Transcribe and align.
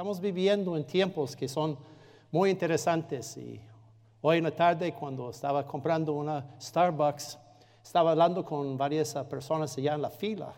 Estamos 0.00 0.18
viviendo 0.18 0.78
en 0.78 0.84
tiempos 0.84 1.36
que 1.36 1.46
son 1.46 1.76
muy 2.30 2.48
interesantes 2.48 3.36
y 3.36 3.60
hoy 4.22 4.38
en 4.38 4.44
la 4.44 4.50
tarde 4.50 4.94
cuando 4.94 5.28
estaba 5.28 5.66
comprando 5.66 6.14
una 6.14 6.54
Starbucks, 6.58 7.38
estaba 7.84 8.12
hablando 8.12 8.42
con 8.42 8.78
varias 8.78 9.12
personas 9.28 9.76
allá 9.76 9.92
en 9.92 10.00
la 10.00 10.08
fila. 10.08 10.54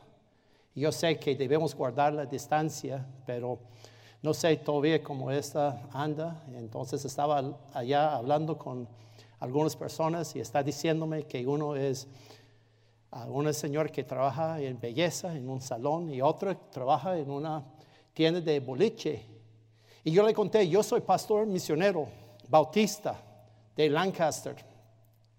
Yo 0.77 0.93
sé 0.93 1.19
que 1.19 1.35
debemos 1.35 1.75
guardar 1.75 2.13
la 2.13 2.25
distancia, 2.25 3.05
pero 3.27 3.59
no 4.23 4.33
sé 4.33 4.59
todavía 4.59 5.03
cómo 5.03 5.29
esta 5.33 5.89
anda. 5.93 6.45
Entonces 6.55 7.05
estaba 7.05 7.43
allá 7.75 8.15
hablando 8.15 8.57
con 8.57 8.89
algunas 9.41 9.75
personas 9.75 10.37
y 10.37 10.39
está 10.39 10.63
diciéndome 10.63 11.25
que 11.25 11.45
uno 11.45 11.75
es 11.75 12.07
un 13.27 13.53
señor 13.53 13.91
que 13.91 14.05
trabaja 14.05 14.61
en 14.61 14.79
belleza, 14.79 15.35
en 15.35 15.49
un 15.49 15.61
salón, 15.61 16.11
y 16.11 16.23
otro 16.23 16.57
trabaja 16.71 17.19
en 17.19 17.29
una 17.29 17.65
tienda 18.15 18.41
de 18.41 18.61
boliche. 18.61 19.32
Y 20.05 20.11
yo 20.11 20.27
le 20.27 20.35
conté, 20.35 20.69
yo 20.69 20.83
soy 20.83 21.01
pastor 21.01 21.47
misionero, 21.47 22.09
bautista 22.49 23.21
de 23.77 23.89
Lancaster. 23.89 24.57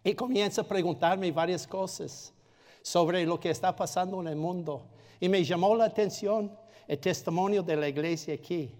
Y 0.04 0.14
comienza 0.14 0.62
a 0.62 0.68
preguntarme 0.68 1.32
varias 1.32 1.68
cosas 1.68 2.34
sobre 2.82 3.26
lo 3.26 3.40
que 3.40 3.50
está 3.50 3.76
pasando 3.76 4.22
en 4.22 4.28
el 4.28 4.36
mundo. 4.36 4.86
Y 5.20 5.30
me 5.30 5.44
llamó 5.44 5.76
la 5.76 5.86
atención 5.86 6.52
el 6.88 7.00
testimonio 7.00 7.64
de 7.64 7.76
la 7.76 7.88
iglesia 7.88 8.34
aquí. 8.34 8.74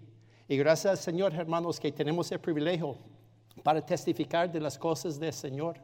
Y 0.46 0.56
gracias 0.56 0.90
al 0.90 0.98
Señor, 0.98 1.34
hermanos, 1.34 1.80
que 1.80 1.90
tenemos 1.90 2.30
el 2.32 2.38
privilegio 2.38 2.96
para 3.62 3.80
testificar 3.80 4.50
de 4.50 4.60
las 4.60 4.78
cosas 4.78 5.18
del 5.18 5.32
Señor. 5.32 5.76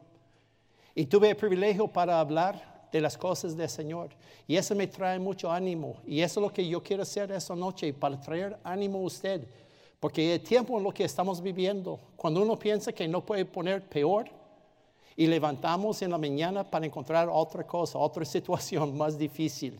Y 0.93 1.05
tuve 1.05 1.29
el 1.29 1.35
privilegio 1.35 1.87
para 1.87 2.19
hablar 2.19 2.89
de 2.91 3.01
las 3.01 3.17
cosas 3.17 3.55
del 3.55 3.69
Señor. 3.69 4.09
Y 4.47 4.55
eso 4.57 4.75
me 4.75 4.85
trae 4.85 5.17
mucho 5.17 5.51
ánimo. 5.51 5.95
Y 6.05 6.21
eso 6.21 6.39
es 6.39 6.47
lo 6.47 6.53
que 6.53 6.67
yo 6.67 6.83
quiero 6.83 7.03
hacer 7.03 7.31
esta 7.31 7.55
noche, 7.55 7.91
para 7.93 8.19
traer 8.19 8.59
ánimo 8.63 8.99
a 8.99 9.03
usted. 9.03 9.47
Porque 10.01 10.33
el 10.33 10.41
tiempo 10.41 10.79
en 10.79 10.83
lo 10.83 10.91
que 10.91 11.03
estamos 11.03 11.39
viviendo, 11.39 11.99
cuando 12.15 12.41
uno 12.41 12.57
piensa 12.57 12.91
que 12.91 13.07
no 13.07 13.23
puede 13.23 13.45
poner 13.45 13.87
peor, 13.87 14.25
y 15.15 15.27
levantamos 15.27 16.01
en 16.01 16.09
la 16.09 16.17
mañana 16.17 16.63
para 16.63 16.87
encontrar 16.87 17.29
otra 17.31 17.65
cosa, 17.67 17.99
otra 17.99 18.25
situación 18.35 18.97
más 18.97 19.15
difícil. 19.15 19.79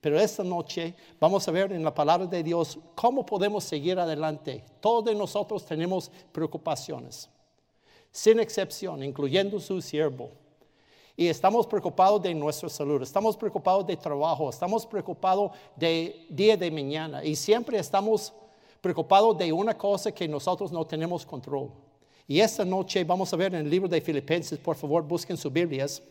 Pero 0.00 0.18
esta 0.18 0.42
noche 0.42 0.92
vamos 1.20 1.46
a 1.46 1.52
ver 1.52 1.70
en 1.70 1.84
la 1.84 1.94
palabra 1.94 2.26
de 2.26 2.42
Dios 2.42 2.80
cómo 2.96 3.24
podemos 3.24 3.62
seguir 3.62 3.96
adelante. 3.96 4.64
Todos 4.80 5.14
nosotros 5.14 5.64
tenemos 5.64 6.10
preocupaciones, 6.32 7.30
sin 8.10 8.40
excepción, 8.40 9.04
incluyendo 9.04 9.60
su 9.60 9.80
siervo. 9.80 10.30
Y 11.16 11.28
estamos 11.28 11.64
preocupados 11.68 12.20
de 12.22 12.34
nuestra 12.34 12.68
salud, 12.68 13.02
estamos 13.02 13.36
preocupados 13.36 13.86
de 13.86 13.96
trabajo, 13.96 14.50
estamos 14.50 14.84
preocupados 14.84 15.52
de 15.76 16.26
día 16.28 16.56
de 16.56 16.72
mañana. 16.72 17.22
Y 17.22 17.36
siempre 17.36 17.78
estamos 17.78 18.30
preocupados 18.30 18.49
de 18.82 19.52
una 19.52 19.76
cosa 19.76 20.12
que 20.12 20.26
nosotros 20.26 20.72
no 20.72 20.86
tenemos 20.86 21.26
control. 21.26 21.70
Y 22.26 22.40
esta 22.40 22.64
noche 22.64 23.04
vamos 23.04 23.32
a 23.32 23.36
ver 23.36 23.54
en 23.54 23.60
el 23.60 23.70
libro 23.70 23.88
de 23.88 24.00
Filipenses, 24.00 24.58
por 24.58 24.76
favor, 24.76 25.02
busquen 25.02 25.36
sus 25.36 25.52
Biblias. 25.52 26.02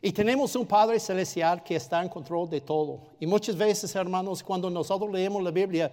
Y 0.00 0.10
tenemos 0.12 0.56
un 0.56 0.66
Padre 0.66 0.98
Celestial 0.98 1.62
que 1.62 1.76
está 1.76 2.02
en 2.02 2.08
control 2.08 2.48
de 2.48 2.60
todo. 2.60 3.00
Y 3.20 3.26
muchas 3.26 3.56
veces, 3.56 3.94
hermanos, 3.94 4.42
cuando 4.42 4.70
nosotros 4.70 5.10
leemos 5.12 5.42
la 5.42 5.50
Biblia, 5.50 5.92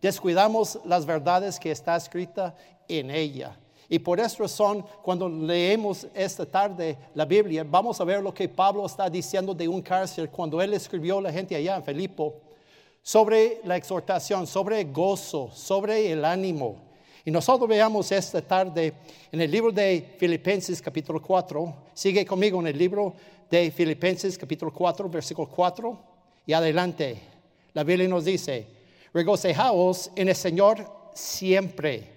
descuidamos 0.00 0.78
las 0.84 1.04
verdades 1.04 1.58
que 1.58 1.70
está 1.70 1.96
escrita 1.96 2.54
en 2.88 3.10
ella. 3.10 3.56
Y 3.88 3.98
por 3.98 4.18
esa 4.18 4.44
razón, 4.44 4.84
cuando 5.02 5.28
leemos 5.28 6.06
esta 6.14 6.46
tarde 6.46 6.96
la 7.14 7.24
Biblia, 7.24 7.64
vamos 7.68 8.00
a 8.00 8.04
ver 8.04 8.22
lo 8.22 8.32
que 8.32 8.48
Pablo 8.48 8.86
está 8.86 9.10
diciendo 9.10 9.54
de 9.54 9.68
un 9.68 9.82
cárcel 9.82 10.30
cuando 10.30 10.60
él 10.60 10.72
escribió 10.72 11.18
a 11.18 11.22
la 11.22 11.32
gente 11.32 11.54
allá 11.54 11.76
en 11.76 11.84
Filipo 11.84 12.40
sobre 13.04 13.60
la 13.64 13.76
exhortación, 13.76 14.46
sobre 14.46 14.80
el 14.80 14.90
gozo, 14.90 15.50
sobre 15.52 16.10
el 16.10 16.24
ánimo. 16.24 16.76
Y 17.22 17.30
nosotros 17.30 17.68
veamos 17.68 18.10
esta 18.10 18.40
tarde 18.40 18.94
en 19.30 19.42
el 19.42 19.50
libro 19.50 19.70
de 19.70 20.16
Filipenses 20.18 20.80
capítulo 20.80 21.20
4. 21.20 21.74
Sigue 21.92 22.24
conmigo 22.24 22.58
en 22.60 22.68
el 22.68 22.78
libro 22.78 23.12
de 23.50 23.70
Filipenses 23.70 24.38
capítulo 24.38 24.72
4, 24.72 25.08
versículo 25.10 25.48
4 25.48 25.98
y 26.46 26.54
adelante. 26.54 27.18
La 27.74 27.84
Biblia 27.84 28.08
nos 28.08 28.24
dice, 28.24 28.66
regocijaos 29.12 30.10
en 30.16 30.30
el 30.30 30.34
Señor 30.34 30.86
siempre. 31.12 32.08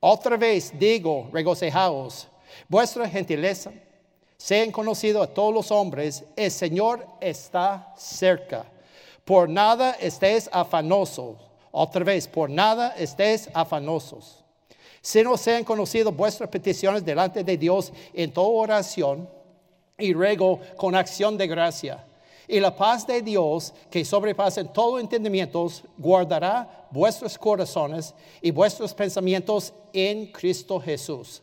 Otra 0.00 0.36
vez 0.36 0.76
digo, 0.76 1.28
regocijaos. 1.32 2.26
Vuestra 2.68 3.08
gentileza 3.08 3.72
sean 4.36 4.72
conocido 4.72 5.22
a 5.22 5.28
todos 5.28 5.54
los 5.54 5.70
hombres, 5.70 6.24
el 6.34 6.50
Señor 6.50 7.06
está 7.20 7.94
cerca. 7.96 8.66
Por 9.24 9.48
nada 9.48 9.92
estéis 9.92 10.48
afanosos. 10.52 11.36
Otra 11.70 12.04
vez, 12.04 12.28
por 12.28 12.48
nada 12.50 12.94
estéis 12.96 13.48
afanosos. 13.52 14.44
Si 15.00 15.22
no 15.22 15.36
sean 15.36 15.64
conocidos 15.64 16.14
vuestras 16.14 16.48
peticiones 16.48 17.04
delante 17.04 17.42
de 17.42 17.56
Dios 17.56 17.92
en 18.12 18.32
toda 18.32 18.48
oración 18.48 19.28
y 19.98 20.12
ruego 20.12 20.60
con 20.76 20.94
acción 20.94 21.36
de 21.36 21.46
gracia. 21.46 22.04
Y 22.46 22.60
la 22.60 22.76
paz 22.76 23.06
de 23.06 23.22
Dios, 23.22 23.72
que 23.90 24.04
sobrepasa 24.04 24.64
todo 24.64 24.98
entendimiento, 24.98 25.66
guardará 25.96 26.86
vuestros 26.90 27.38
corazones 27.38 28.14
y 28.42 28.50
vuestros 28.50 28.92
pensamientos 28.92 29.72
en 29.92 30.26
Cristo 30.26 30.78
Jesús. 30.78 31.42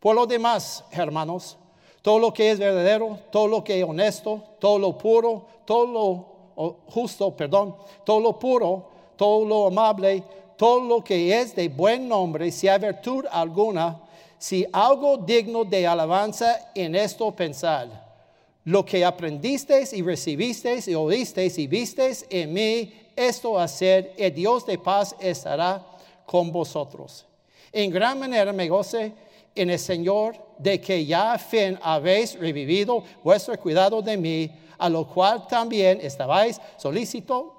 Por 0.00 0.16
lo 0.16 0.26
demás, 0.26 0.84
hermanos, 0.90 1.56
todo 2.02 2.18
lo 2.18 2.32
que 2.32 2.50
es 2.50 2.58
verdadero, 2.58 3.18
todo 3.30 3.46
lo 3.46 3.64
que 3.64 3.80
es 3.80 3.88
honesto, 3.88 4.42
todo 4.58 4.78
lo 4.78 4.98
puro, 4.98 5.46
todo 5.64 5.86
lo 5.86 6.33
justo, 6.54 7.36
perdón, 7.36 7.74
todo 8.04 8.20
lo 8.20 8.38
puro, 8.38 8.88
todo 9.16 9.44
lo 9.44 9.66
amable, 9.66 10.22
todo 10.56 10.80
lo 10.80 11.02
que 11.02 11.40
es 11.40 11.54
de 11.54 11.68
buen 11.68 12.08
nombre, 12.08 12.50
si 12.50 12.68
hay 12.68 12.78
virtud 12.78 13.24
alguna, 13.30 14.00
si 14.38 14.66
algo 14.72 15.16
digno 15.16 15.64
de 15.64 15.86
alabanza 15.86 16.70
en 16.74 16.94
esto 16.94 17.30
pensad, 17.32 17.88
lo 18.64 18.84
que 18.84 19.04
aprendisteis 19.04 19.92
y 19.92 20.02
recibisteis 20.02 20.88
y 20.88 20.94
oísteis 20.94 21.58
y 21.58 21.66
visteis 21.66 22.26
en 22.30 22.52
mí, 22.52 22.92
esto 23.16 23.58
hacer, 23.58 24.12
el 24.16 24.34
Dios 24.34 24.66
de 24.66 24.78
paz 24.78 25.14
estará 25.20 25.84
con 26.26 26.50
vosotros. 26.50 27.26
En 27.72 27.90
gran 27.90 28.18
manera 28.18 28.52
me 28.52 28.68
goce 28.68 29.12
en 29.54 29.70
el 29.70 29.78
Señor 29.78 30.36
de 30.58 30.80
que 30.80 31.04
ya 31.04 31.32
a 31.32 31.38
fin 31.38 31.78
habéis 31.82 32.38
revivido 32.38 33.04
vuestro 33.22 33.58
cuidado 33.58 34.02
de 34.02 34.16
mí, 34.16 34.50
a 34.78 34.88
lo 34.88 35.06
cual 35.06 35.46
también 35.46 36.00
estabais 36.00 36.60
solícito, 36.76 37.54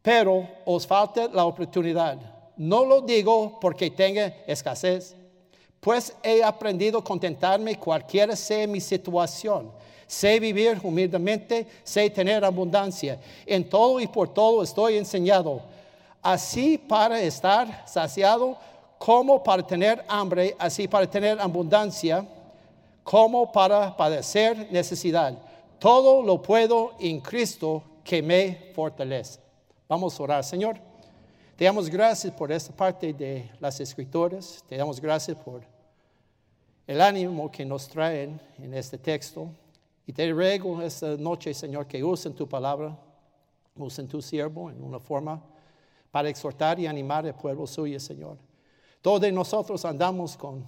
pero 0.00 0.48
os 0.64 0.86
falta 0.86 1.28
la 1.28 1.44
oportunidad. 1.44 2.18
No 2.56 2.84
lo 2.84 3.00
digo 3.00 3.58
porque 3.60 3.90
tenga 3.90 4.26
escasez 4.46 5.16
pues 5.82 6.14
he 6.22 6.44
aprendido 6.44 7.00
a 7.00 7.04
contentarme 7.04 7.76
cualquiera 7.76 8.36
sea 8.36 8.68
mi 8.68 8.80
situación. 8.80 9.72
Sé 10.06 10.38
vivir 10.38 10.78
humildemente, 10.80 11.66
sé 11.82 12.08
tener 12.08 12.44
abundancia. 12.44 13.18
En 13.44 13.68
todo 13.68 13.98
y 13.98 14.06
por 14.06 14.32
todo 14.32 14.62
estoy 14.62 14.96
enseñado. 14.96 15.60
Así 16.22 16.78
para 16.78 17.20
estar 17.20 17.82
saciado, 17.88 18.56
como 18.96 19.42
para 19.42 19.66
tener 19.66 20.04
hambre, 20.06 20.54
así 20.56 20.86
para 20.86 21.10
tener 21.10 21.40
abundancia, 21.40 22.24
como 23.02 23.50
para 23.50 23.96
padecer 23.96 24.68
necesidad. 24.70 25.36
Todo 25.82 26.22
lo 26.22 26.40
puedo 26.40 26.92
en 27.00 27.18
Cristo 27.18 27.82
que 28.04 28.22
me 28.22 28.70
fortalece. 28.72 29.40
Vamos 29.88 30.14
a 30.14 30.22
orar, 30.22 30.44
Señor. 30.44 30.78
Te 31.56 31.64
damos 31.64 31.90
gracias 31.90 32.32
por 32.32 32.52
esta 32.52 32.72
parte 32.72 33.12
de 33.12 33.50
las 33.58 33.80
escrituras. 33.80 34.62
Te 34.68 34.76
damos 34.76 35.00
gracias 35.00 35.36
por 35.38 35.62
el 36.86 37.00
ánimo 37.00 37.50
que 37.50 37.64
nos 37.64 37.88
traen 37.88 38.40
en 38.58 38.74
este 38.74 38.96
texto. 38.96 39.48
Y 40.06 40.12
te 40.12 40.30
ruego 40.30 40.80
esta 40.80 41.16
noche, 41.16 41.52
Señor, 41.52 41.88
que 41.88 42.04
usen 42.04 42.32
tu 42.32 42.48
palabra, 42.48 42.96
usen 43.74 44.06
tu 44.06 44.22
siervo 44.22 44.70
en 44.70 44.80
una 44.84 45.00
forma 45.00 45.42
para 46.12 46.28
exhortar 46.28 46.78
y 46.78 46.86
animar 46.86 47.26
al 47.26 47.34
pueblo 47.34 47.66
suyo, 47.66 47.98
Señor. 47.98 48.38
Todos 49.00 49.32
nosotros 49.32 49.84
andamos 49.84 50.36
con 50.36 50.64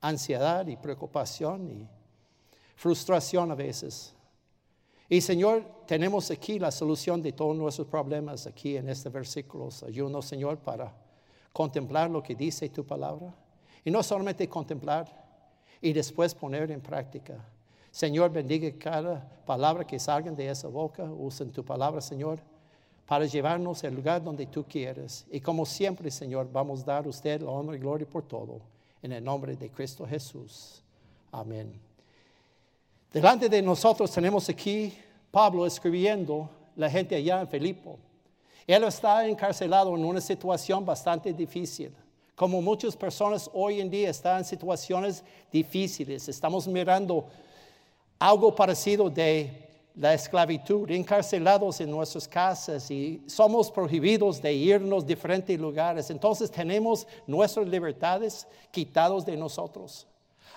ansiedad 0.00 0.66
y 0.66 0.76
preocupación 0.76 1.70
y 1.70 1.88
frustración 2.74 3.52
a 3.52 3.54
veces. 3.54 4.16
Y 5.12 5.20
Señor, 5.20 5.62
tenemos 5.86 6.30
aquí 6.30 6.58
la 6.58 6.70
solución 6.70 7.20
de 7.20 7.32
todos 7.32 7.54
nuestros 7.54 7.86
problemas 7.86 8.46
aquí 8.46 8.78
en 8.78 8.88
este 8.88 9.10
versículo. 9.10 9.68
Ayúdanos, 9.86 10.24
Señor, 10.24 10.56
para 10.56 10.90
contemplar 11.52 12.08
lo 12.08 12.22
que 12.22 12.34
dice 12.34 12.70
tu 12.70 12.82
palabra. 12.86 13.34
Y 13.84 13.90
no 13.90 14.02
solamente 14.02 14.48
contemplar, 14.48 15.06
y 15.82 15.92
después 15.92 16.34
poner 16.34 16.70
en 16.70 16.80
práctica. 16.80 17.44
Señor, 17.90 18.32
bendiga 18.32 18.72
cada 18.78 19.20
palabra 19.44 19.86
que 19.86 19.98
salga 19.98 20.30
de 20.30 20.48
esa 20.48 20.68
boca. 20.68 21.04
Usa 21.04 21.44
tu 21.44 21.62
palabra, 21.62 22.00
Señor, 22.00 22.38
para 23.04 23.26
llevarnos 23.26 23.84
al 23.84 23.94
lugar 23.94 24.24
donde 24.24 24.46
tú 24.46 24.64
quieres. 24.64 25.26
Y 25.30 25.40
como 25.42 25.66
siempre, 25.66 26.10
Señor, 26.10 26.48
vamos 26.50 26.84
a 26.84 26.84
dar 26.84 27.04
a 27.04 27.10
usted 27.10 27.42
la 27.42 27.50
honra 27.50 27.76
y 27.76 27.80
gloria 27.80 28.08
por 28.08 28.22
todo. 28.22 28.62
En 29.02 29.12
el 29.12 29.22
nombre 29.22 29.56
de 29.56 29.68
Cristo 29.68 30.06
Jesús. 30.06 30.82
Amén. 31.30 31.91
Delante 33.12 33.46
de 33.46 33.60
nosotros 33.60 34.10
tenemos 34.10 34.48
aquí 34.48 34.94
Pablo 35.30 35.66
escribiendo 35.66 36.48
la 36.74 36.88
gente 36.88 37.14
allá 37.14 37.42
en 37.42 37.48
Filipo. 37.48 37.98
Él 38.66 38.84
está 38.84 39.28
encarcelado 39.28 39.94
en 39.94 40.02
una 40.02 40.20
situación 40.20 40.86
bastante 40.86 41.30
difícil. 41.30 41.94
Como 42.34 42.62
muchas 42.62 42.96
personas 42.96 43.50
hoy 43.52 43.82
en 43.82 43.90
día 43.90 44.08
están 44.08 44.38
en 44.38 44.44
situaciones 44.46 45.22
difíciles, 45.52 46.26
estamos 46.26 46.66
mirando 46.66 47.26
algo 48.18 48.54
parecido 48.54 49.10
de 49.10 49.68
la 49.94 50.14
esclavitud, 50.14 50.90
encarcelados 50.90 51.82
en 51.82 51.90
nuestras 51.90 52.26
casas 52.26 52.90
y 52.90 53.22
somos 53.26 53.70
prohibidos 53.70 54.40
de 54.40 54.54
irnos 54.54 55.04
a 55.04 55.06
diferentes 55.06 55.60
lugares. 55.60 56.08
Entonces 56.08 56.50
tenemos 56.50 57.06
nuestras 57.26 57.68
libertades 57.68 58.46
quitadas 58.70 59.26
de 59.26 59.36
nosotros. 59.36 60.06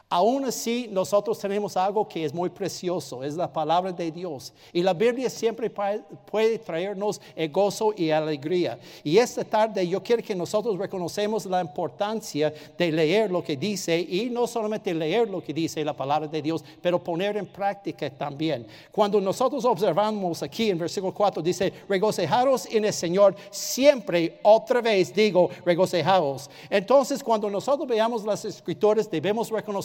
Aún 0.07 0.45
así, 0.45 0.87
nosotros 0.91 1.39
tenemos 1.39 1.75
algo 1.75 2.07
que 2.07 2.23
es 2.23 2.33
muy 2.33 2.49
precioso, 2.49 3.23
es 3.23 3.35
la 3.35 3.51
palabra 3.51 3.91
de 3.91 4.11
Dios. 4.11 4.53
Y 4.71 4.83
la 4.83 4.93
Biblia 4.93 5.31
siempre 5.31 5.67
puede 5.69 6.59
traernos 6.59 7.19
el 7.35 7.51
gozo 7.51 7.91
y 7.97 8.11
alegría. 8.11 8.77
Y 9.03 9.17
esta 9.17 9.43
tarde 9.43 9.87
yo 9.87 10.03
quiero 10.03 10.21
que 10.21 10.35
nosotros 10.35 10.77
reconocemos 10.77 11.47
la 11.47 11.59
importancia 11.59 12.53
de 12.77 12.91
leer 12.91 13.31
lo 13.31 13.43
que 13.43 13.57
dice 13.57 13.99
y 13.99 14.29
no 14.29 14.45
solamente 14.45 14.93
leer 14.93 15.27
lo 15.27 15.41
que 15.41 15.53
dice 15.53 15.83
la 15.83 15.93
palabra 15.93 16.27
de 16.27 16.41
Dios, 16.41 16.63
pero 16.81 17.03
poner 17.03 17.37
en 17.37 17.47
práctica 17.47 18.07
también. 18.11 18.67
Cuando 18.91 19.19
nosotros 19.19 19.65
observamos 19.65 20.43
aquí 20.43 20.69
en 20.69 20.77
versículo 20.77 21.13
4, 21.13 21.41
dice, 21.41 21.73
regocijaros 21.89 22.67
en 22.67 22.85
el 22.85 22.93
Señor, 22.93 23.35
siempre 23.49 24.39
otra 24.43 24.81
vez 24.81 25.13
digo, 25.13 25.49
regocijaos. 25.65 26.47
Entonces, 26.69 27.23
cuando 27.23 27.49
nosotros 27.49 27.87
veamos 27.87 28.23
las 28.23 28.45
escrituras, 28.45 29.09
debemos 29.09 29.49
reconocer 29.49 29.84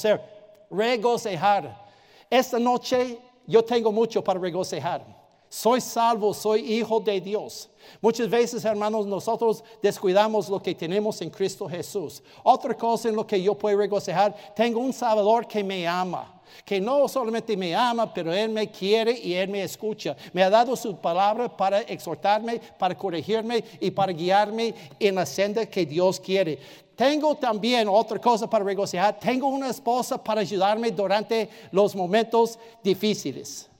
regocijar. 0.70 1.86
Esta 2.28 2.58
noche 2.58 3.18
yo 3.46 3.64
tengo 3.64 3.90
mucho 3.90 4.22
para 4.22 4.38
regocijar. 4.38 5.04
Soy 5.48 5.80
salvo, 5.80 6.32
soy 6.32 6.60
hijo 6.60 7.00
de 7.00 7.20
Dios. 7.20 7.68
Muchas 8.00 8.30
veces, 8.30 8.64
hermanos, 8.64 9.04
nosotros 9.04 9.64
descuidamos 9.82 10.48
lo 10.48 10.62
que 10.62 10.76
tenemos 10.76 11.20
en 11.22 11.30
Cristo 11.30 11.68
Jesús. 11.68 12.22
Otra 12.44 12.76
cosa 12.76 13.08
en 13.08 13.16
lo 13.16 13.26
que 13.26 13.42
yo 13.42 13.56
puedo 13.56 13.76
regocijar, 13.76 14.32
tengo 14.54 14.78
un 14.78 14.92
Salvador 14.92 15.48
que 15.48 15.64
me 15.64 15.88
ama 15.88 16.39
que 16.64 16.80
no 16.80 17.08
solamente 17.08 17.56
me 17.56 17.74
ama, 17.74 18.12
pero 18.12 18.32
Él 18.32 18.50
me 18.50 18.70
quiere 18.70 19.12
y 19.12 19.34
Él 19.34 19.48
me 19.48 19.62
escucha. 19.62 20.16
Me 20.32 20.42
ha 20.42 20.50
dado 20.50 20.76
su 20.76 20.96
palabra 20.96 21.54
para 21.54 21.80
exhortarme, 21.80 22.60
para 22.78 22.96
corregirme 22.96 23.64
y 23.80 23.90
para 23.90 24.12
guiarme 24.12 24.74
en 24.98 25.14
la 25.14 25.26
senda 25.26 25.66
que 25.66 25.86
Dios 25.86 26.20
quiere. 26.20 26.58
Tengo 26.96 27.34
también 27.34 27.88
otra 27.88 28.18
cosa 28.18 28.48
para 28.48 28.64
regocijar. 28.64 29.18
Tengo 29.18 29.48
una 29.48 29.70
esposa 29.70 30.22
para 30.22 30.42
ayudarme 30.42 30.90
durante 30.90 31.48
los 31.72 31.96
momentos 31.96 32.58
difíciles. 32.82 33.70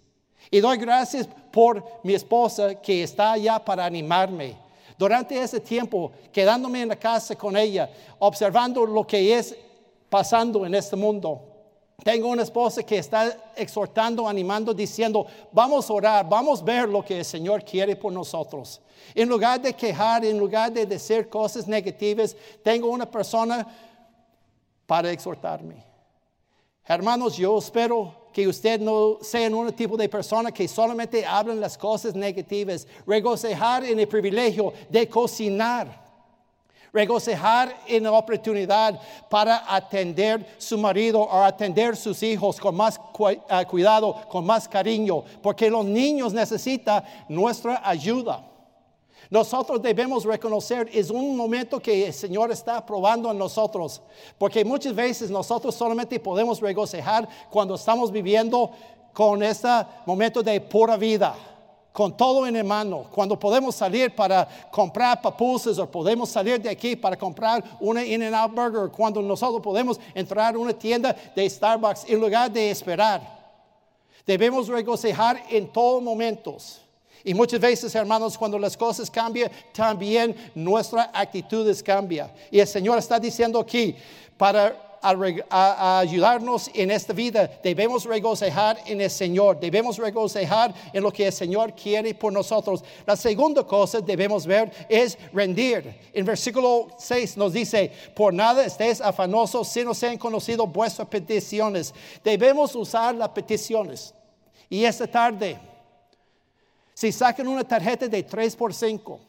Y 0.51 0.61
doy 0.61 0.79
gracias 0.79 1.29
por 1.53 1.85
mi 2.03 2.15
esposa 2.15 2.75
que 2.77 3.03
está 3.03 3.33
allá 3.33 3.59
para 3.59 3.85
animarme. 3.85 4.57
Durante 4.97 5.41
ese 5.41 5.61
tiempo, 5.61 6.13
quedándome 6.33 6.83
en 6.83 6.89
la 6.89 6.97
casa 6.97 7.35
con 7.35 7.57
ella, 7.57 7.91
observando 8.19 8.85
lo 8.85 9.07
que 9.07 9.37
es 9.37 9.55
pasando 10.09 10.67
en 10.67 10.75
este 10.75 10.97
mundo. 10.97 11.41
Tengo 12.03 12.29
una 12.29 12.43
esposa 12.43 12.83
que 12.83 12.99
está 12.99 13.37
exhortando, 13.57 14.27
animando, 14.27 14.73
diciendo, 14.73 15.27
vamos 15.53 15.89
a 15.89 15.93
orar, 15.93 16.29
vamos 16.29 16.63
a 16.63 16.65
ver 16.65 16.89
lo 16.89 17.05
que 17.05 17.19
el 17.19 17.25
Señor 17.25 17.63
quiere 17.65 17.95
por 17.95 18.13
nosotros. 18.13 18.81
En 19.15 19.29
lugar 19.29 19.61
de 19.61 19.75
quejar, 19.75 20.25
en 20.25 20.39
lugar 20.39 20.73
de 20.73 20.87
decir 20.87 21.29
cosas 21.29 21.67
negativas, 21.67 22.37
tengo 22.63 22.89
una 22.89 23.11
persona 23.11 23.67
para 24.87 25.11
exhortarme. 25.11 25.85
Hermanos, 26.87 27.37
yo 27.37 27.59
espero 27.59 28.21
que 28.33 28.49
usted 28.49 28.81
no 28.81 29.19
sea 29.21 29.49
un 29.51 29.73
tipo 29.73 29.97
de 29.97 30.09
persona 30.09 30.53
que 30.53 30.67
solamente 30.67 31.25
hablan 31.27 31.61
las 31.61 31.77
cosas 31.77 32.15
negativas. 32.15 32.87
Regocijar 33.07 33.85
en 33.85 34.01
el 34.01 34.09
privilegio 34.09 34.73
de 34.89 35.09
cocinar 35.09 36.10
regocijar 36.93 37.77
en 37.87 38.05
la 38.05 38.13
oportunidad 38.13 39.01
para 39.29 39.75
atender 39.75 40.57
su 40.59 40.79
marido 40.79 41.21
o 41.21 41.43
atender 41.43 41.97
sus 41.97 42.23
hijos 42.23 42.59
con 42.59 42.75
más 42.77 43.01
ah, 43.49 43.65
cuidado, 43.65 44.17
con 44.29 44.45
más 44.45 44.69
cariño, 44.69 45.23
porque 45.43 45.71
los 45.71 45.85
niños 45.85 46.33
necesitan 46.33 47.05
nuestra 47.29 47.81
ayuda. 47.89 48.47
Nosotros 49.29 49.81
debemos 49.81 50.25
reconocer, 50.25 50.91
es 50.93 51.09
un 51.09 51.37
momento 51.37 51.79
que 51.79 52.07
el 52.07 52.13
Señor 52.13 52.51
está 52.51 52.85
probando 52.85 53.31
en 53.31 53.39
nosotros, 53.39 54.03
porque 54.37 54.65
muchas 54.65 54.93
veces 54.93 55.31
nosotros 55.31 55.75
solamente 55.75 56.19
podemos 56.19 56.61
regocijar 56.61 57.29
cuando 57.49 57.77
estamos 57.77 58.11
viviendo 58.11 58.73
con 59.13 59.41
este 59.43 59.69
momento 60.05 60.43
de 60.43 60.61
pura 60.61 60.97
vida 60.97 61.37
con 61.93 62.17
todo 62.17 62.47
en 62.47 62.67
mano, 62.67 63.07
cuando 63.13 63.39
podemos 63.39 63.75
salir 63.75 64.15
para 64.15 64.47
comprar 64.71 65.21
papusas 65.21 65.79
o 65.79 65.91
podemos 65.91 66.29
salir 66.29 66.61
de 66.61 66.71
aquí 66.71 66.95
para 66.95 67.17
comprar 67.17 67.65
una 67.81 68.05
In-N-Out 68.05 68.55
Burger, 68.55 68.91
cuando 68.91 69.21
nosotros 69.21 69.61
podemos 69.61 69.99
entrar 70.15 70.55
a 70.55 70.59
una 70.59 70.73
tienda 70.73 71.17
de 71.35 71.51
Starbucks 71.51 72.05
en 72.09 72.21
lugar 72.21 72.51
de 72.51 72.71
esperar. 72.71 73.21
Debemos 74.25 74.69
regocijar 74.69 75.43
en 75.51 75.67
todos 75.73 76.03
momentos. 76.03 76.81
Y 77.25 77.35
muchas 77.35 77.61
veces, 77.61 77.95
hermanos, 77.95 78.39
cuando 78.39 78.59
las 78.59 78.77
cosas 78.77 79.11
cambian, 79.11 79.51
también 79.75 80.35
nuestra 80.55 81.11
actitud 81.13 81.77
cambia. 81.85 82.33
Y 82.51 82.61
el 82.61 82.67
Señor 82.67 82.99
está 82.99 83.19
diciendo 83.19 83.59
aquí, 83.59 83.95
para 84.39 84.90
a, 85.03 85.99
ayudarnos 86.01 86.71
en 86.75 86.91
esta 86.91 87.13
vida, 87.13 87.51
debemos 87.63 88.05
regocijar 88.05 88.79
en 88.87 89.01
el 89.01 89.11
Señor, 89.11 89.59
debemos 89.59 89.97
regocijar 89.97 90.75
en 90.93 91.03
lo 91.03 91.13
que 91.13 91.27
el 91.27 91.33
Señor 91.33 91.75
quiere 91.75 92.15
por 92.15 92.33
nosotros. 92.33 92.85
La 93.07 93.17
segunda 93.17 93.65
cosa 93.65 94.01
debemos 94.01 94.47
ver 94.47 94.71
es 94.89 95.19
rendir. 95.33 95.95
En 96.13 96.25
versículo 96.25 96.89
6 96.99 97.37
nos 97.37 97.53
dice, 97.53 97.91
por 98.15 98.35
nada 98.35 98.65
estéis 98.65 99.01
afanosos 99.01 99.69
si 99.69 99.85
no 99.85 99.95
sean 99.95 100.19
conocido 100.19 100.67
vuestras 100.67 101.09
peticiones. 101.09 101.95
Debemos 102.23 102.75
usar 102.75 103.15
las 103.15 103.31
peticiones. 103.31 104.15
Y 104.69 104.85
esta 104.85 105.07
tarde, 105.07 105.59
si 106.95 107.11
sacan 107.11 107.49
una 107.49 107.65
tarjeta 107.65 108.07
de 108.07 108.23
3 108.23 108.55
por 108.57 108.73
5, 108.75 109.21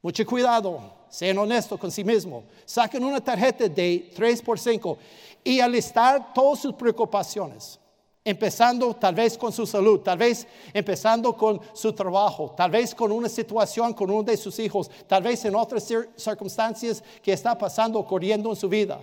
mucho 0.00 0.26
cuidado, 0.26 0.92
sean 1.08 1.38
honestos 1.38 1.78
con 1.78 1.90
sí 1.90 2.04
mismos. 2.04 2.44
Saquen 2.64 3.04
una 3.04 3.20
tarjeta 3.20 3.68
de 3.68 4.10
3 4.14 4.42
por 4.42 4.58
5 4.58 4.98
y 5.44 5.60
alistar 5.60 6.32
todas 6.32 6.60
sus 6.60 6.74
preocupaciones. 6.74 7.78
Empezando 8.26 8.94
tal 8.94 9.14
vez 9.14 9.36
con 9.36 9.52
su 9.52 9.66
salud, 9.66 10.00
tal 10.00 10.16
vez 10.16 10.46
empezando 10.72 11.36
con 11.36 11.60
su 11.74 11.92
trabajo, 11.92 12.54
tal 12.56 12.70
vez 12.70 12.94
con 12.94 13.12
una 13.12 13.28
situación 13.28 13.92
con 13.92 14.10
uno 14.10 14.22
de 14.22 14.36
sus 14.38 14.58
hijos, 14.58 14.90
tal 15.06 15.22
vez 15.22 15.44
en 15.44 15.54
otras 15.54 15.86
circunstancias 16.16 17.04
que 17.22 17.34
está 17.34 17.56
pasando, 17.56 18.04
corriendo 18.06 18.48
en 18.48 18.56
su 18.56 18.68
vida. 18.68 18.98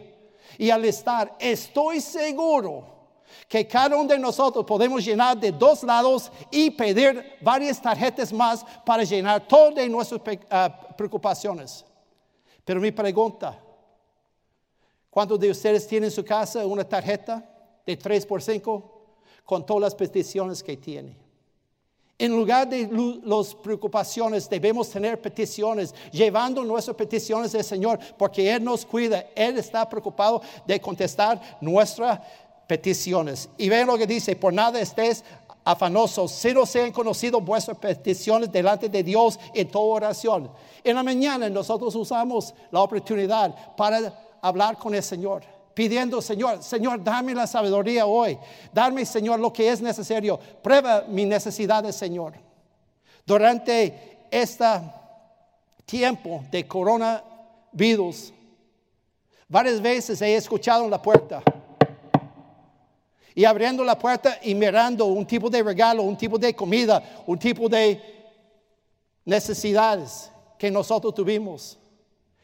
Y 0.57 0.71
alistar, 0.71 1.35
estoy 1.39 2.01
seguro 2.01 3.01
que 3.47 3.67
cada 3.67 3.95
uno 3.95 4.07
de 4.07 4.17
nosotros 4.17 4.65
podemos 4.65 5.05
llenar 5.05 5.39
de 5.39 5.51
dos 5.51 5.83
lados 5.83 6.31
y 6.49 6.71
pedir 6.71 7.37
varias 7.41 7.81
tarjetas 7.81 8.33
más 8.33 8.65
para 8.85 9.03
llenar 9.03 9.47
todas 9.47 9.87
nuestras 9.87 10.21
ah, 10.49 10.79
preocupaciones. 10.97 11.85
Pero 12.65 12.79
mi 12.79 12.91
pregunta, 12.91 13.59
¿cuántos 15.09 15.39
de 15.39 15.51
ustedes 15.51 15.87
tienen 15.87 16.09
en 16.09 16.15
su 16.15 16.23
casa 16.23 16.65
una 16.65 16.83
tarjeta 16.83 17.43
de 17.85 17.97
3 17.97 18.25
por 18.25 18.41
5 18.41 19.01
con 19.43 19.65
todas 19.65 19.81
las 19.81 19.95
peticiones 19.95 20.61
que 20.61 20.77
tiene? 20.77 21.17
En 22.21 22.35
lugar 22.35 22.69
de 22.69 22.87
las 23.23 23.55
preocupaciones, 23.55 24.47
debemos 24.47 24.91
tener 24.91 25.19
peticiones, 25.19 25.95
llevando 26.11 26.63
nuestras 26.63 26.95
peticiones 26.95 27.55
al 27.55 27.63
Señor, 27.63 27.97
porque 28.15 28.53
Él 28.53 28.63
nos 28.63 28.85
cuida, 28.85 29.25
Él 29.35 29.57
está 29.57 29.89
preocupado 29.89 30.39
de 30.67 30.79
contestar 30.79 31.57
nuestras 31.61 32.19
peticiones. 32.67 33.49
Y 33.57 33.69
ven 33.69 33.87
lo 33.87 33.97
que 33.97 34.05
dice, 34.05 34.35
por 34.35 34.53
nada 34.53 34.79
estés 34.79 35.25
afanosos, 35.63 36.31
si 36.31 36.53
no 36.53 36.65
sean 36.65 36.91
conocidos 36.91 37.43
vuestras 37.43 37.77
peticiones 37.77 38.51
delante 38.51 38.89
de 38.89 39.03
Dios 39.03 39.39
en 39.53 39.69
toda 39.69 39.85
oración. 39.85 40.51
En 40.83 40.95
la 40.95 41.03
mañana 41.03 41.49
nosotros 41.49 41.95
usamos 41.95 42.53
la 42.71 42.81
oportunidad 42.81 43.75
para 43.75 44.13
hablar 44.41 44.77
con 44.77 44.95
el 44.95 45.03
Señor, 45.03 45.43
pidiendo, 45.73 46.21
Señor, 46.21 46.63
Señor, 46.63 47.03
dame 47.03 47.35
la 47.35 47.45
sabiduría 47.45 48.05
hoy, 48.05 48.37
dame, 48.73 49.05
Señor, 49.05 49.39
lo 49.39 49.53
que 49.53 49.69
es 49.69 49.81
necesario, 49.81 50.39
prueba 50.61 51.05
mi 51.07 51.25
necesidades, 51.25 51.95
Señor. 51.95 52.33
Durante 53.25 54.27
este 54.31 54.65
tiempo 55.85 56.43
de 56.49 56.67
coronavirus, 56.67 58.33
varias 59.47 59.79
veces 59.79 60.21
he 60.21 60.35
escuchado 60.35 60.85
en 60.85 60.91
la 60.91 61.01
puerta 61.01 61.43
y 63.35 63.45
abriendo 63.45 63.83
la 63.83 63.97
puerta 63.97 64.39
y 64.41 64.53
mirando 64.55 65.05
un 65.05 65.25
tipo 65.25 65.49
de 65.49 65.63
regalo, 65.63 66.03
un 66.03 66.17
tipo 66.17 66.37
de 66.37 66.53
comida, 66.53 67.03
un 67.25 67.37
tipo 67.37 67.69
de 67.69 68.01
necesidades 69.25 70.31
que 70.57 70.69
nosotros 70.69 71.13
tuvimos. 71.13 71.77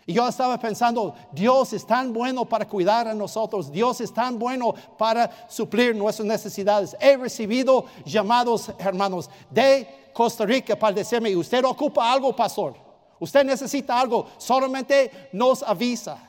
Y 0.05 0.13
yo 0.13 0.25
estaba 0.25 0.57
pensando, 0.57 1.13
Dios 1.33 1.73
es 1.73 1.85
tan 1.85 2.13
bueno 2.13 2.45
para 2.45 2.65
cuidar 2.65 3.09
a 3.09 3.13
nosotros, 3.13 3.69
Dios 3.69 3.99
es 3.99 4.13
tan 4.13 4.39
bueno 4.39 4.73
para 4.97 5.29
suplir 5.49 5.93
nuestras 5.93 6.25
necesidades. 6.25 6.95
He 7.01 7.17
recibido 7.17 7.85
llamados, 8.05 8.71
hermanos, 8.79 9.29
de 9.49 10.09
Costa 10.13 10.45
Rica 10.45 10.77
para 10.77 10.95
decirme, 10.95 11.35
usted 11.35 11.63
ocupa 11.65 12.09
algo, 12.09 12.33
pastor, 12.33 12.75
usted 13.19 13.43
necesita 13.43 13.99
algo, 13.99 14.27
solamente 14.37 15.29
nos 15.33 15.61
avisa. 15.61 16.26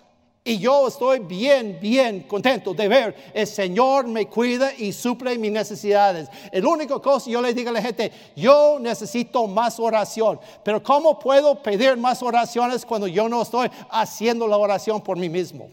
Y 0.49 0.57
yo 0.57 0.89
estoy 0.89 1.19
bien, 1.19 1.79
bien 1.79 2.23
contento 2.23 2.73
de 2.73 2.89
ver 2.89 3.15
el 3.35 3.47
Señor 3.47 4.07
me 4.07 4.29
cuida 4.29 4.73
y 4.73 4.95
suple 4.95 5.37
mis 5.37 5.53
necesidades. 5.53 6.31
El 6.51 6.65
único 6.65 7.03
cosa 7.03 7.29
yo 7.29 7.43
le 7.43 7.53
digo 7.53 7.69
a 7.69 7.75
la 7.75 7.83
gente, 7.83 8.11
yo 8.35 8.79
necesito 8.81 9.47
más 9.47 9.79
oración. 9.79 10.41
Pero 10.65 10.83
¿cómo 10.83 11.19
puedo 11.19 11.63
pedir 11.63 11.99
más 11.99 12.23
oraciones 12.23 12.87
cuando 12.87 13.07
yo 13.07 13.29
no 13.29 13.43
estoy 13.43 13.71
haciendo 13.91 14.49
la 14.49 14.57
oración 14.57 15.03
por 15.03 15.19
mí 15.19 15.29
mismo? 15.29 15.69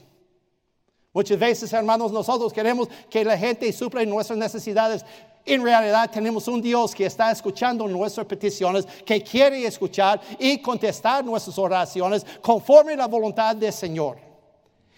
Muchas 1.13 1.39
veces, 1.39 1.71
hermanos, 1.71 2.11
nosotros 2.11 2.51
queremos 2.51 2.89
que 3.09 3.23
la 3.23 3.37
gente 3.37 3.71
suple 3.71 4.05
nuestras 4.05 4.37
necesidades. 4.37 5.05
En 5.45 5.63
realidad 5.63 6.11
tenemos 6.11 6.49
un 6.49 6.61
Dios 6.61 6.93
que 6.93 7.05
está 7.05 7.31
escuchando 7.31 7.87
nuestras 7.87 8.27
peticiones, 8.27 8.85
que 9.05 9.23
quiere 9.23 9.65
escuchar 9.65 10.19
y 10.37 10.57
contestar 10.57 11.23
nuestras 11.23 11.57
oraciones 11.57 12.25
conforme 12.41 12.91
a 12.91 12.97
la 12.97 13.07
voluntad 13.07 13.55
del 13.55 13.71
Señor. 13.71 14.34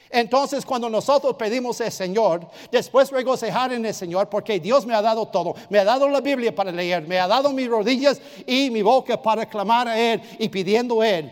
Entonces 0.10 0.66
cuando 0.66 0.90
nosotros 0.90 1.36
pedimos 1.36 1.82
al 1.82 1.92
Señor, 1.92 2.48
después 2.72 3.12
regocijar 3.12 3.74
en 3.74 3.86
el 3.86 3.94
Señor, 3.94 4.30
porque 4.30 4.60
Dios 4.60 4.86
me 4.86 4.94
ha 4.94 5.02
dado 5.02 5.28
todo, 5.28 5.56
me 5.70 5.80
ha 5.80 5.84
dado 5.84 6.08
la 6.10 6.22
Biblia 6.22 6.56
para 6.56 6.72
leer, 6.72 7.08
me 7.08 7.20
ha 7.20 7.28
dado 7.28 7.52
mis 7.52 7.68
rodillas 7.68 8.22
y 8.46 8.70
mi 8.70 8.82
boca 8.82 9.22
para 9.22 9.46
clamar 9.46 9.88
a 9.88 10.00
Él 10.00 10.22
y 10.40 10.50
pidiendo 10.50 11.02
a 11.02 11.10
Él 11.10 11.32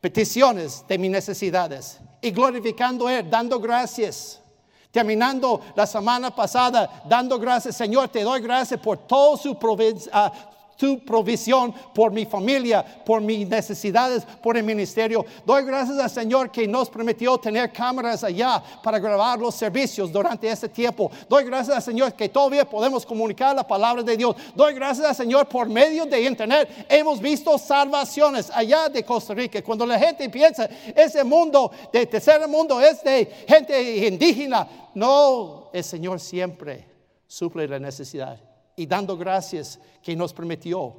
peticiones 0.00 0.84
de 0.88 0.98
mis 0.98 1.10
necesidades 1.10 1.98
y 2.20 2.30
glorificando 2.30 3.08
Él, 3.08 3.28
dando 3.28 3.60
gracias. 3.60 4.40
Terminando 4.90 5.60
la 5.76 5.86
semana 5.86 6.34
pasada, 6.34 7.02
dando 7.04 7.38
gracias, 7.38 7.76
Señor, 7.76 8.08
te 8.08 8.22
doy 8.22 8.40
gracias 8.40 8.80
por 8.80 8.98
todo 8.98 9.36
su, 9.36 9.58
providencia 9.58 10.32
tu 10.78 11.00
provisión 11.00 11.74
por 11.92 12.12
mi 12.12 12.24
familia, 12.24 12.84
por 13.04 13.20
mis 13.20 13.46
necesidades, 13.46 14.24
por 14.40 14.56
el 14.56 14.62
ministerio. 14.62 15.26
Doy 15.44 15.64
gracias 15.64 15.98
al 15.98 16.08
Señor 16.08 16.52
que 16.52 16.68
nos 16.68 16.88
permitió 16.88 17.36
tener 17.36 17.72
cámaras 17.72 18.22
allá 18.22 18.62
para 18.82 19.00
grabar 19.00 19.40
los 19.40 19.56
servicios 19.56 20.10
durante 20.12 20.48
este 20.48 20.68
tiempo. 20.68 21.10
Doy 21.28 21.44
gracias 21.44 21.76
al 21.76 21.82
Señor 21.82 22.14
que 22.14 22.28
todavía 22.28 22.64
podemos 22.64 23.04
comunicar 23.04 23.56
la 23.56 23.66
palabra 23.66 24.04
de 24.04 24.16
Dios. 24.16 24.36
Doy 24.54 24.72
gracias 24.72 25.04
al 25.04 25.16
Señor 25.16 25.48
por 25.48 25.68
medio 25.68 26.06
de 26.06 26.22
internet. 26.22 26.86
Hemos 26.88 27.20
visto 27.20 27.58
salvaciones 27.58 28.48
allá 28.54 28.88
de 28.88 29.02
Costa 29.02 29.34
Rica. 29.34 29.60
Cuando 29.62 29.84
la 29.84 29.98
gente 29.98 30.30
piensa, 30.30 30.68
ese 30.94 31.24
mundo 31.24 31.72
de 31.92 32.06
tercer 32.06 32.46
mundo 32.46 32.80
es 32.80 33.02
de 33.02 33.26
gente 33.48 34.06
indígena. 34.06 34.68
No, 34.94 35.70
el 35.72 35.82
Señor 35.82 36.20
siempre 36.20 36.86
suple 37.26 37.66
la 37.66 37.80
necesidad 37.80 38.47
y 38.78 38.86
dando 38.86 39.16
gracias 39.16 39.78
que 40.00 40.14
nos 40.14 40.32
permitió 40.32 40.94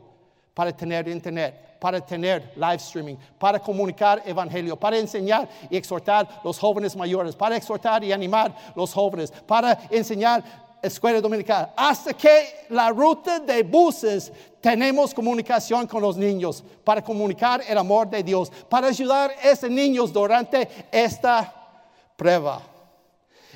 para 0.53 0.75
tener 0.75 1.07
internet, 1.07 1.77
para 1.79 2.01
tener 2.01 2.51
live 2.55 2.75
streaming, 2.75 3.15
para 3.39 3.57
comunicar 3.57 4.21
evangelio, 4.25 4.75
para 4.75 4.97
enseñar 4.97 5.47
y 5.69 5.77
exhortar 5.77 6.41
los 6.43 6.59
jóvenes 6.59 6.93
mayores, 6.97 7.35
para 7.37 7.55
exhortar 7.55 8.03
y 8.03 8.11
animar 8.11 8.53
los 8.75 8.93
jóvenes, 8.93 9.31
para 9.31 9.79
enseñar 9.89 10.43
escuela 10.81 11.21
dominical, 11.21 11.71
hasta 11.77 12.13
que 12.13 12.65
la 12.69 12.89
ruta 12.89 13.39
de 13.39 13.63
buses 13.63 14.31
tenemos 14.59 15.13
comunicación 15.13 15.87
con 15.87 16.01
los 16.01 16.17
niños, 16.17 16.61
para 16.83 17.01
comunicar 17.01 17.61
el 17.65 17.77
amor 17.77 18.09
de 18.09 18.21
Dios, 18.21 18.51
para 18.67 18.87
ayudar 18.87 19.31
a 19.31 19.49
esos 19.49 19.69
niños 19.69 20.11
durante 20.11 20.67
esta 20.91 21.53
prueba. 22.17 22.61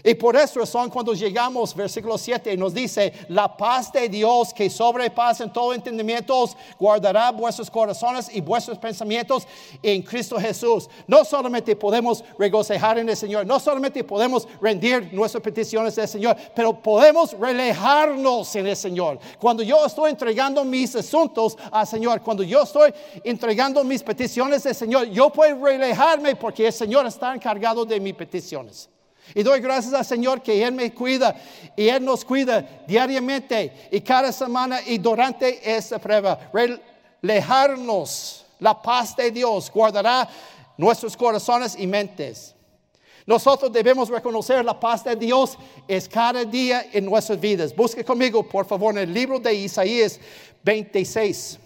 Y 0.03 0.15
por 0.15 0.36
esa 0.36 0.60
razón 0.60 0.89
cuando 0.89 1.13
llegamos, 1.13 1.74
versículo 1.74 2.17
7, 2.17 2.57
nos 2.57 2.74
dice, 2.74 3.13
la 3.29 3.55
paz 3.55 3.91
de 3.93 4.10
Dios 4.10 4.53
que 4.53 4.69
sobrepasa 4.69 5.45
en 5.45 5.53
todo 5.53 5.74
entendimiento, 5.74 6.50
guardará 6.77 7.31
vuestros 7.31 7.72
corazones 7.72 8.29
y 8.33 8.41
vuestros 8.41 8.77
pensamientos 8.77 9.48
en 9.81 10.01
Cristo 10.01 10.38
Jesús. 10.38 10.89
No 11.07 11.24
solamente 11.24 11.75
podemos 11.77 12.22
regocijar 12.38 12.98
en 12.98 13.07
el 13.07 13.15
Señor, 13.15 13.45
no 13.45 13.62
solamente 13.62 14.03
podemos 14.03 14.45
rendir 14.62 15.13
nuestras 15.13 15.41
peticiones 15.41 15.98
al 15.98 16.07
Señor, 16.10 16.36
pero 16.53 16.74
podemos 16.74 17.31
relajarnos 17.39 18.53
en 18.57 18.67
el 18.67 18.75
Señor. 18.75 19.19
Cuando 19.39 19.63
yo 19.63 19.86
estoy 19.86 20.12
entregando 20.12 20.65
mis 20.65 20.93
asuntos 20.98 21.57
al 21.72 21.88
Señor, 21.88 22.22
cuando 22.22 22.43
yo 22.43 22.63
estoy 22.63 22.93
entregando 23.24 23.81
mis 23.86 24.03
peticiones 24.03 24.65
al 24.65 24.75
Señor, 24.75 25.05
yo 25.05 25.29
puedo 25.29 25.63
relajarme 25.63 26.36
porque 26.36 26.67
el 26.67 26.74
Señor 26.74 27.05
está 27.05 27.33
encargado 27.33 27.86
de 27.86 28.01
mis 28.01 28.15
peticiones. 28.15 28.89
Y 29.36 29.44
doy 29.44 29.60
gracias 29.62 29.94
al 29.94 30.06
Señor 30.06 30.42
que 30.42 30.63
Él 30.63 30.74
me 30.74 30.94
cuida 30.94 31.36
y 31.75 31.88
Él 31.88 32.03
nos 32.03 32.24
cuida 32.24 32.84
diariamente 32.88 33.89
y 33.92 34.01
cada 34.01 34.32
semana 34.32 34.80
y 34.86 34.98
durante 34.98 35.60
esta 35.75 35.98
prueba. 36.00 36.51
Relajarnos, 37.22 38.46
la 38.60 38.80
paz 38.82 39.15
de 39.15 39.32
Dios 39.32 39.72
guardará 39.72 40.30
nuestros 40.77 41.18
corazones 41.18 41.75
y 41.77 41.88
mentes. 41.88 42.53
Nosotros 43.25 43.72
debemos 43.72 44.10
reconocer 44.10 44.63
la 44.65 44.77
paz 44.77 45.03
de 45.03 45.15
Dios 45.15 45.58
es 45.88 46.10
cada 46.10 46.44
día 46.44 46.88
en 46.92 47.06
nuestras 47.06 47.39
vidas. 47.39 47.74
Busque 47.74 48.03
conmigo, 48.03 48.48
por 48.48 48.65
favor, 48.65 48.94
en 48.98 49.10
el 49.10 49.13
libro 49.13 49.39
de 49.39 49.53
Isaías 49.53 50.20
26. 50.63 51.60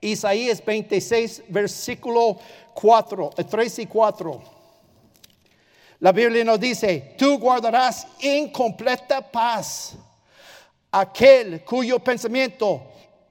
Isaías 0.00 0.64
26, 0.64 1.44
versículo 1.48 2.36
4, 2.74 3.30
3 3.48 3.78
y 3.78 3.86
4. 3.86 4.61
La 6.02 6.10
Biblia 6.10 6.42
nos 6.42 6.58
dice, 6.58 7.14
tú 7.16 7.38
guardarás 7.38 8.08
en 8.18 8.48
completa 8.48 9.22
paz 9.22 9.94
aquel 10.90 11.64
cuyo 11.64 12.00
pensamiento 12.00 12.82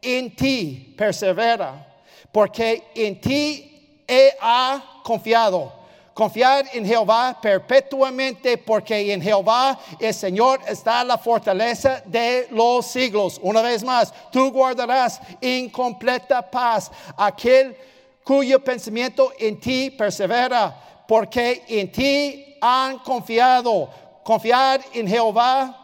en 0.02 0.34
ti 0.34 0.96
persevera, 0.98 1.86
porque 2.32 2.82
en 2.96 3.20
ti 3.20 4.04
he 4.08 4.32
confiado. 5.04 5.82
Confiar 6.14 6.66
en 6.72 6.86
Jehová 6.86 7.38
perpetuamente, 7.42 8.58
porque 8.58 9.12
en 9.12 9.22
Jehová 9.22 9.78
el 10.00 10.14
Señor 10.14 10.62
está 10.66 11.04
la 11.04 11.18
fortaleza 11.18 12.02
de 12.06 12.48
los 12.52 12.86
siglos. 12.86 13.38
Una 13.44 13.62
vez 13.62 13.84
más, 13.84 14.14
tú 14.32 14.50
guardarás 14.50 15.20
en 15.42 15.70
completa 15.70 16.50
paz 16.50 16.90
aquel 17.18 17.76
cuyo 18.24 18.64
pensamiento 18.64 19.34
en 19.38 19.60
ti 19.60 19.90
persevera, 19.90 21.04
porque 21.06 21.66
en 21.68 21.92
ti 21.92 22.48
han 22.62 23.00
confiado. 23.00 23.90
Confiar 24.24 24.82
en 24.94 25.08
Jehová 25.08 25.82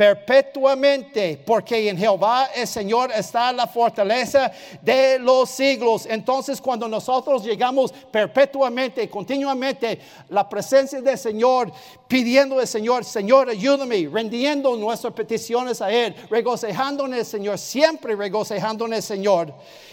perpetuamente, 0.00 1.42
porque 1.46 1.90
en 1.90 1.98
Jehová 1.98 2.48
el 2.54 2.66
Señor 2.66 3.12
está 3.14 3.52
la 3.52 3.66
fortaleza 3.66 4.50
de 4.80 5.18
los 5.18 5.50
siglos. 5.50 6.06
Entonces 6.08 6.58
cuando 6.58 6.88
nosotros 6.88 7.44
llegamos 7.44 7.92
perpetuamente, 8.10 9.10
continuamente, 9.10 10.00
la 10.30 10.48
presencia 10.48 11.02
del 11.02 11.18
Señor, 11.18 11.70
pidiendo 12.08 12.58
al 12.58 12.66
Señor, 12.66 13.04
Señor, 13.04 13.50
ayúdame, 13.50 14.08
rendiendo 14.10 14.74
nuestras 14.74 15.12
peticiones 15.12 15.82
a 15.82 15.92
Él, 15.92 16.16
regocijando 16.30 17.04
en 17.04 17.12
el 17.12 17.26
Señor, 17.26 17.58
siempre 17.58 18.16
regocijando 18.16 18.86
en 18.86 18.94
el 18.94 19.02
Señor, 19.02 19.52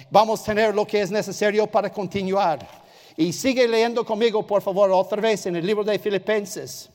vamos 0.09 0.39
a 0.41 0.45
tener 0.45 0.73
lo 0.73 0.87
que 0.87 1.01
es 1.01 1.11
necesario 1.11 1.67
para 1.67 1.91
continuar. 1.91 2.86
Y 3.19 3.33
sigue 3.33 3.67
leyendo 3.67 4.05
conmigo, 4.05 4.45
por 4.45 4.61
favor, 4.61 4.91
otra 4.91 5.19
vez 5.19 5.47
en 5.47 5.55
el 5.55 5.65
libro 5.65 5.83
de 5.83 5.97
Filipenses. 5.97 6.87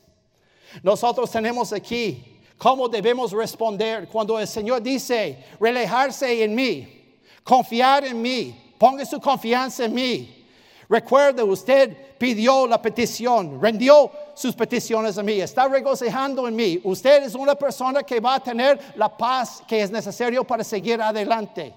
Nosotros 0.81 1.29
tenemos 1.29 1.73
aquí 1.73 2.39
cómo 2.57 2.87
debemos 2.87 3.33
responder 3.33 4.07
cuando 4.07 4.39
el 4.39 4.47
Señor 4.47 4.81
dice, 4.81 5.43
relajarse 5.59 6.41
en 6.41 6.55
mí, 6.55 7.17
confiar 7.43 8.05
en 8.05 8.21
mí, 8.21 8.73
ponga 8.79 9.05
su 9.05 9.19
confianza 9.19 9.83
en 9.83 9.93
mí. 9.93 10.45
Recuerde, 10.87 11.43
usted 11.43 12.17
pidió 12.17 12.67
la 12.67 12.81
petición, 12.81 13.61
rendió 13.61 14.09
sus 14.33 14.55
peticiones 14.55 15.17
a 15.17 15.23
mí, 15.23 15.41
está 15.41 15.67
regocijando 15.67 16.47
en 16.47 16.55
mí. 16.55 16.79
Usted 16.85 17.23
es 17.23 17.35
una 17.35 17.55
persona 17.55 18.01
que 18.01 18.21
va 18.21 18.35
a 18.35 18.39
tener 18.39 18.79
la 18.95 19.09
paz 19.09 19.61
que 19.67 19.81
es 19.81 19.91
necesario 19.91 20.45
para 20.45 20.63
seguir 20.63 21.01
adelante. 21.01 21.73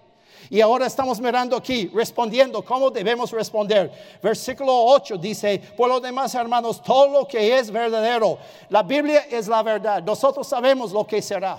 Y 0.49 0.61
ahora 0.61 0.87
estamos 0.87 1.21
mirando 1.21 1.57
aquí, 1.57 1.91
respondiendo, 1.93 2.65
¿cómo 2.65 2.91
debemos 2.91 3.31
responder? 3.33 3.91
Versículo 4.23 4.73
8 4.73 5.17
dice, 5.17 5.59
por 5.77 5.89
lo 5.89 6.01
demás, 6.01 6.35
hermanos, 6.35 6.83
todo 6.83 7.09
lo 7.09 7.29
que 7.29 7.59
es 7.59 7.71
verdadero, 7.71 8.39
la 8.69 8.83
Biblia 8.83 9.27
es 9.31 9.49
la 9.49 9.63
verdad, 9.63 10.03
nosotros 10.03 10.47
sabemos 10.47 10.93
lo 10.93 11.07
que 11.07 11.21
será. 11.21 11.59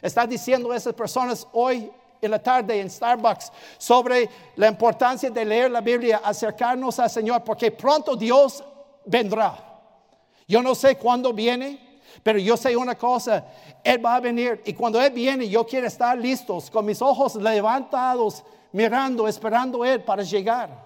Está 0.00 0.26
diciendo 0.26 0.72
esas 0.72 0.94
personas 0.94 1.46
hoy 1.52 1.90
en 2.20 2.30
la 2.30 2.42
tarde 2.42 2.80
en 2.80 2.90
Starbucks 2.90 3.50
sobre 3.78 4.28
la 4.56 4.68
importancia 4.68 5.30
de 5.30 5.44
leer 5.44 5.70
la 5.70 5.80
Biblia, 5.80 6.20
acercarnos 6.22 6.98
al 6.98 7.10
Señor, 7.10 7.42
porque 7.44 7.70
pronto 7.70 8.14
Dios 8.16 8.62
vendrá. 9.04 9.62
Yo 10.46 10.62
no 10.62 10.74
sé 10.74 10.96
cuándo 10.96 11.32
viene, 11.32 11.85
pero 12.22 12.38
yo 12.38 12.56
sé 12.56 12.76
una 12.76 12.94
cosa, 12.96 13.44
Él 13.82 14.04
va 14.04 14.16
a 14.16 14.20
venir 14.20 14.62
y 14.64 14.72
cuando 14.72 15.00
Él 15.00 15.12
viene 15.12 15.48
yo 15.48 15.66
quiero 15.66 15.86
estar 15.86 16.16
listos, 16.18 16.70
con 16.70 16.84
mis 16.84 17.00
ojos 17.00 17.36
levantados, 17.36 18.42
mirando, 18.72 19.26
esperando 19.28 19.84
Él 19.84 20.02
para 20.02 20.22
llegar. 20.22 20.84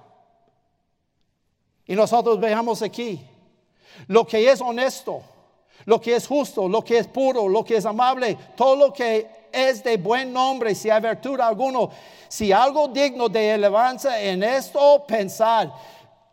Y 1.87 1.95
nosotros 1.95 2.39
veamos 2.39 2.83
aquí 2.83 3.21
lo 4.07 4.27
que 4.27 4.51
es 4.51 4.61
honesto, 4.61 5.23
lo 5.85 6.01
que 6.01 6.15
es 6.15 6.27
justo, 6.27 6.69
lo 6.69 6.83
que 6.83 6.99
es 6.99 7.07
puro, 7.07 7.49
lo 7.49 7.65
que 7.65 7.77
es 7.77 7.87
amable, 7.87 8.37
todo 8.57 8.77
lo 8.77 8.93
que 8.93 9.29
es 9.53 9.83
de 9.83 9.97
buen 9.97 10.33
nombre, 10.33 10.75
si 10.75 10.91
hay 10.91 11.01
virtud 11.01 11.41
alguno, 11.41 11.91
si 12.29 12.53
algo 12.53 12.89
digno 12.89 13.29
de 13.29 13.55
elevancia 13.55 14.21
en 14.21 14.43
esto, 14.43 15.05
pensar. 15.07 15.73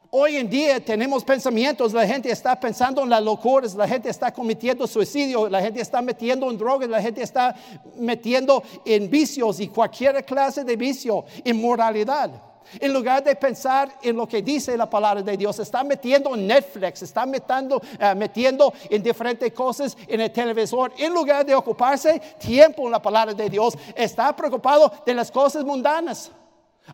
Hoy 0.09 0.37
en 0.37 0.49
día 0.49 0.79
tenemos 0.79 1.21
pensamientos, 1.25 1.91
la 1.91 2.07
gente 2.07 2.31
está 2.31 2.57
pensando 2.57 3.03
en 3.03 3.09
las 3.09 3.21
locuras, 3.21 3.75
la 3.75 3.87
gente 3.87 4.09
está 4.09 4.31
cometiendo 4.31 4.87
suicidio, 4.87 5.49
la 5.49 5.61
gente 5.61 5.81
está 5.81 6.01
metiendo 6.01 6.49
en 6.49 6.57
drogas, 6.57 6.87
la 6.87 7.01
gente 7.01 7.21
está 7.21 7.53
metiendo 7.97 8.63
en 8.85 9.09
vicios 9.09 9.59
y 9.59 9.67
cualquier 9.67 10.23
clase 10.23 10.63
de 10.63 10.77
vicio, 10.77 11.25
inmoralidad. 11.43 12.31
En 12.79 12.93
lugar 12.93 13.21
de 13.21 13.35
pensar 13.35 13.91
en 14.01 14.15
lo 14.15 14.25
que 14.27 14.41
dice 14.41 14.77
la 14.77 14.89
palabra 14.89 15.21
de 15.21 15.35
Dios, 15.35 15.59
está 15.59 15.83
metiendo 15.83 16.35
en 16.35 16.47
Netflix, 16.47 17.01
está 17.01 17.25
metiendo, 17.25 17.81
eh, 17.99 18.15
metiendo 18.15 18.73
en 18.89 19.03
diferentes 19.03 19.51
cosas 19.51 19.97
en 20.07 20.21
el 20.21 20.31
televisor. 20.31 20.93
En 20.97 21.13
lugar 21.13 21.45
de 21.45 21.53
ocuparse 21.53 22.21
tiempo 22.39 22.85
en 22.85 22.91
la 22.91 23.01
palabra 23.01 23.33
de 23.33 23.49
Dios, 23.49 23.77
está 23.93 24.33
preocupado 24.33 24.91
de 25.05 25.13
las 25.13 25.29
cosas 25.29 25.65
mundanas. 25.65 26.31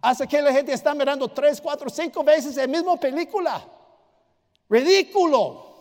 Hace 0.02 0.28
que 0.28 0.42
la 0.42 0.52
gente 0.52 0.74
está 0.74 0.94
mirando 0.94 1.28
tres, 1.28 1.62
cuatro, 1.62 1.90
cinco 1.90 2.24
veces 2.24 2.56
la 2.56 2.68
misma 2.68 2.98
película. 2.98 3.64
Ridículo. 4.70 5.74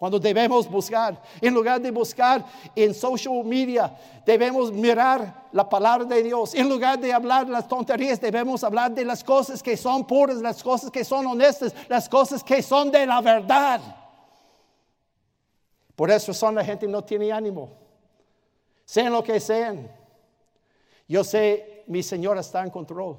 Cuando 0.00 0.18
debemos 0.18 0.66
buscar, 0.66 1.20
en 1.42 1.52
lugar 1.52 1.78
de 1.78 1.90
buscar 1.90 2.42
en 2.74 2.94
social 2.94 3.44
media, 3.44 3.94
debemos 4.24 4.72
mirar 4.72 5.48
la 5.52 5.68
palabra 5.68 6.06
de 6.06 6.22
Dios. 6.22 6.54
En 6.54 6.70
lugar 6.70 6.98
de 6.98 7.12
hablar 7.12 7.46
las 7.46 7.68
tonterías, 7.68 8.18
debemos 8.18 8.64
hablar 8.64 8.92
de 8.92 9.04
las 9.04 9.22
cosas 9.22 9.62
que 9.62 9.76
son 9.76 10.06
puras, 10.06 10.38
las 10.38 10.62
cosas 10.62 10.90
que 10.90 11.04
son 11.04 11.26
honestas, 11.26 11.74
las 11.86 12.08
cosas 12.08 12.42
que 12.42 12.62
son 12.62 12.90
de 12.90 13.04
la 13.04 13.20
verdad. 13.20 13.78
Por 15.94 16.10
eso 16.10 16.32
son 16.32 16.54
la 16.54 16.64
gente 16.64 16.86
no 16.86 17.04
tiene 17.04 17.30
ánimo. 17.30 17.68
Sean 18.86 19.12
lo 19.12 19.22
que 19.22 19.38
sean. 19.38 19.86
Yo 21.06 21.22
sé, 21.22 21.69
mi 21.90 22.04
Señor 22.04 22.38
está 22.38 22.62
en 22.62 22.70
control. 22.70 23.18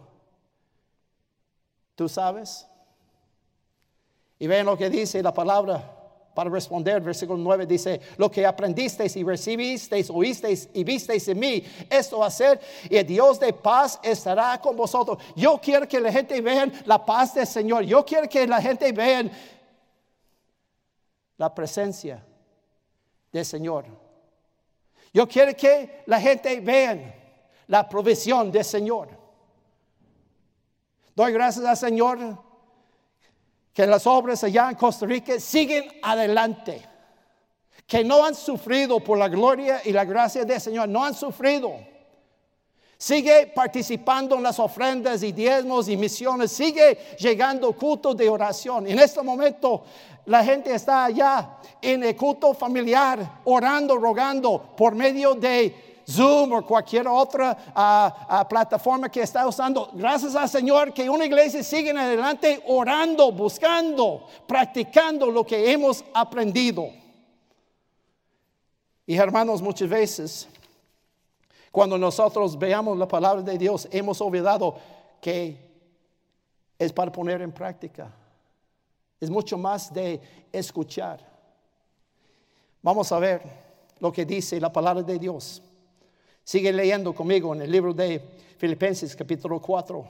¿Tú 1.93 2.07
sabes? 2.07 2.65
Y 4.39 4.47
ven 4.47 4.65
lo 4.65 4.77
que 4.77 4.89
dice 4.89 5.21
la 5.21 5.33
palabra 5.33 5.97
para 6.33 6.49
responder, 6.49 7.01
versículo 7.01 7.37
9 7.37 7.65
dice, 7.65 7.99
lo 8.15 8.31
que 8.31 8.45
aprendisteis 8.45 9.17
y 9.17 9.23
recibisteis, 9.25 10.09
oísteis 10.09 10.69
y 10.73 10.85
visteis 10.85 11.27
en 11.27 11.39
mí, 11.39 11.65
esto 11.89 12.23
hacer 12.23 12.61
y 12.89 12.95
el 12.95 13.05
Dios 13.05 13.41
de 13.41 13.51
paz 13.51 13.99
estará 14.01 14.61
con 14.61 14.77
vosotros. 14.77 15.17
Yo 15.35 15.59
quiero 15.61 15.85
que 15.85 15.99
la 15.99 16.09
gente 16.09 16.39
vea 16.39 16.71
la 16.85 17.05
paz 17.05 17.33
del 17.33 17.47
Señor. 17.47 17.83
Yo 17.83 18.05
quiero 18.05 18.29
que 18.29 18.47
la 18.47 18.61
gente 18.61 18.89
vea 18.93 19.29
la 21.35 21.53
presencia 21.53 22.25
del 23.33 23.45
Señor. 23.45 23.85
Yo 25.13 25.27
quiero 25.27 25.53
que 25.57 26.03
la 26.05 26.21
gente 26.21 26.57
vea 26.61 27.20
la 27.71 27.87
provisión 27.87 28.51
del 28.51 28.65
Señor. 28.65 29.07
Doy 31.15 31.31
gracias 31.31 31.65
al 31.65 31.77
Señor 31.77 32.19
que 33.73 33.87
las 33.87 34.05
obras 34.05 34.43
allá 34.43 34.69
en 34.69 34.75
Costa 34.75 35.05
Rica 35.05 35.39
siguen 35.39 35.85
adelante, 36.03 36.85
que 37.87 38.03
no 38.03 38.25
han 38.25 38.35
sufrido 38.35 38.99
por 38.99 39.17
la 39.17 39.29
gloria 39.29 39.81
y 39.85 39.93
la 39.93 40.03
gracia 40.03 40.43
del 40.43 40.59
Señor, 40.59 40.89
no 40.89 41.01
han 41.05 41.13
sufrido. 41.13 41.71
Sigue 42.97 43.47
participando 43.55 44.35
en 44.35 44.43
las 44.43 44.59
ofrendas 44.59 45.23
y 45.23 45.31
diezmos 45.31 45.87
y 45.87 45.95
misiones, 45.95 46.51
sigue 46.51 47.15
llegando 47.17 47.71
culto 47.71 48.13
de 48.13 48.27
oración. 48.27 48.85
En 48.85 48.99
este 48.99 49.21
momento 49.21 49.85
la 50.25 50.43
gente 50.43 50.75
está 50.75 51.05
allá 51.05 51.57
en 51.81 52.03
el 52.03 52.17
culto 52.17 52.53
familiar, 52.53 53.39
orando, 53.45 53.95
rogando 53.95 54.75
por 54.75 54.93
medio 54.93 55.35
de 55.35 55.90
Zoom 56.09 56.53
o 56.53 56.65
cualquier 56.65 57.07
otra 57.07 57.57
ah, 57.75 58.27
ah, 58.29 58.47
plataforma 58.47 59.09
que 59.09 59.21
está 59.21 59.47
usando. 59.47 59.89
Gracias 59.93 60.35
al 60.35 60.49
Señor 60.49 60.93
que 60.93 61.09
una 61.09 61.25
iglesia 61.25 61.63
sigue 61.63 61.91
adelante 61.91 62.63
orando, 62.67 63.31
buscando, 63.31 64.27
practicando 64.47 65.31
lo 65.31 65.45
que 65.45 65.71
hemos 65.71 66.03
aprendido. 66.13 66.89
Y 69.05 69.15
hermanos, 69.15 69.61
muchas 69.61 69.89
veces, 69.89 70.47
cuando 71.71 71.97
nosotros 71.97 72.57
veamos 72.57 72.97
la 72.97 73.07
palabra 73.07 73.41
de 73.41 73.57
Dios, 73.57 73.87
hemos 73.91 74.21
olvidado 74.21 74.75
que 75.19 75.57
es 76.77 76.91
para 76.91 77.11
poner 77.11 77.41
en 77.41 77.51
práctica. 77.51 78.11
Es 79.19 79.29
mucho 79.29 79.57
más 79.57 79.93
de 79.93 80.19
escuchar. 80.51 81.19
Vamos 82.81 83.11
a 83.11 83.19
ver 83.19 83.43
lo 83.99 84.11
que 84.11 84.25
dice 84.25 84.59
la 84.59 84.73
palabra 84.73 85.03
de 85.03 85.19
Dios. 85.19 85.61
Sigue 86.43 86.73
leyendo 86.73 87.13
conmigo 87.13 87.53
en 87.53 87.61
el 87.61 87.71
libro 87.71 87.93
de 87.93 88.21
Filipenses 88.57 89.15
capítulo 89.15 89.61
4, 89.61 90.05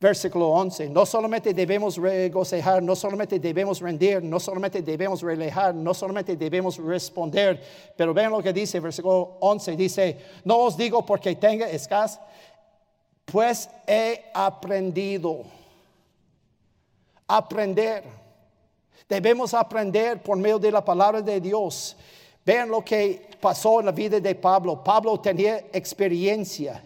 versículo 0.00 0.48
11. 0.48 0.88
No 0.88 1.04
solamente 1.04 1.52
debemos 1.52 1.96
regocijar, 1.96 2.82
no 2.82 2.96
solamente 2.96 3.38
debemos 3.38 3.80
rendir, 3.80 4.22
no 4.22 4.40
solamente 4.40 4.82
debemos 4.82 5.22
relajar, 5.22 5.74
no 5.74 5.92
solamente 5.92 6.36
debemos 6.36 6.78
responder, 6.78 7.62
pero 7.96 8.14
vean 8.14 8.32
lo 8.32 8.42
que 8.42 8.52
dice, 8.52 8.80
versículo 8.80 9.36
11, 9.40 9.76
dice, 9.76 10.18
no 10.44 10.58
os 10.58 10.76
digo 10.76 11.04
porque 11.04 11.36
tenga 11.36 11.68
escasez, 11.68 12.20
pues 13.26 13.68
he 13.86 14.24
aprendido. 14.32 15.42
Aprender. 17.28 18.04
Debemos 19.08 19.52
aprender 19.52 20.22
por 20.22 20.36
medio 20.36 20.58
de 20.58 20.70
la 20.70 20.84
palabra 20.84 21.20
de 21.20 21.40
Dios. 21.40 21.96
Vean 22.46 22.68
lo 22.68 22.84
que 22.84 23.28
pasó 23.40 23.80
en 23.80 23.86
la 23.86 23.92
vida 23.92 24.20
de 24.20 24.34
Pablo. 24.36 24.82
Pablo 24.84 25.18
tenía 25.18 25.66
experiencia. 25.72 26.80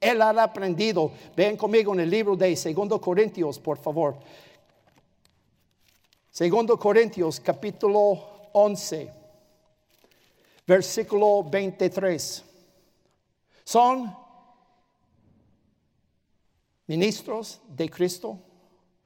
Él 0.00 0.20
ha 0.20 0.30
aprendido. 0.42 1.12
Ven 1.36 1.56
conmigo 1.56 1.94
en 1.94 2.00
el 2.00 2.10
libro 2.10 2.34
de 2.34 2.50
2 2.50 3.00
Corintios, 3.00 3.60
por 3.60 3.78
favor. 3.78 4.16
2 6.36 6.78
Corintios, 6.80 7.38
capítulo 7.38 8.48
11, 8.52 9.08
versículo 10.66 11.44
23. 11.44 12.44
Son 13.62 14.16
ministros 16.88 17.60
de 17.68 17.88
Cristo. 17.88 18.36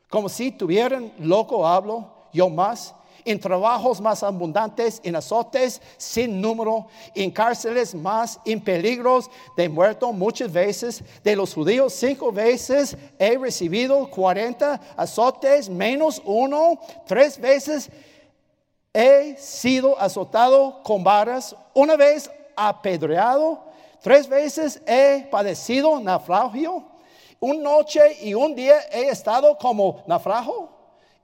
Como 0.08 0.30
si 0.30 0.52
tuvieran 0.52 1.12
loco 1.18 1.66
hablo, 1.66 2.10
yo 2.32 2.48
más 2.48 2.94
en 3.30 3.38
trabajos 3.38 4.00
más 4.00 4.22
abundantes, 4.22 5.00
en 5.04 5.14
azotes 5.14 5.82
sin 5.98 6.40
número, 6.40 6.86
en 7.14 7.30
cárceles 7.30 7.94
más, 7.94 8.40
en 8.46 8.60
peligros 8.60 9.30
de 9.56 9.68
muerto 9.68 10.12
muchas 10.12 10.50
veces. 10.50 11.04
De 11.22 11.36
los 11.36 11.52
judíos 11.52 11.92
cinco 11.92 12.32
veces 12.32 12.96
he 13.18 13.36
recibido 13.36 14.08
cuarenta 14.08 14.80
azotes 14.96 15.68
menos 15.68 16.22
uno, 16.24 16.80
tres 17.06 17.38
veces 17.38 17.90
he 18.94 19.36
sido 19.36 20.00
azotado 20.00 20.82
con 20.82 21.04
varas, 21.04 21.54
una 21.74 21.96
vez 21.96 22.30
apedreado, 22.56 23.62
tres 24.00 24.26
veces 24.26 24.80
he 24.86 25.28
padecido 25.30 26.00
naufragio, 26.00 26.82
una 27.40 27.60
noche 27.60 28.00
y 28.22 28.32
un 28.32 28.54
día 28.54 28.80
he 28.90 29.10
estado 29.10 29.58
como 29.58 30.02
naufrago 30.06 30.77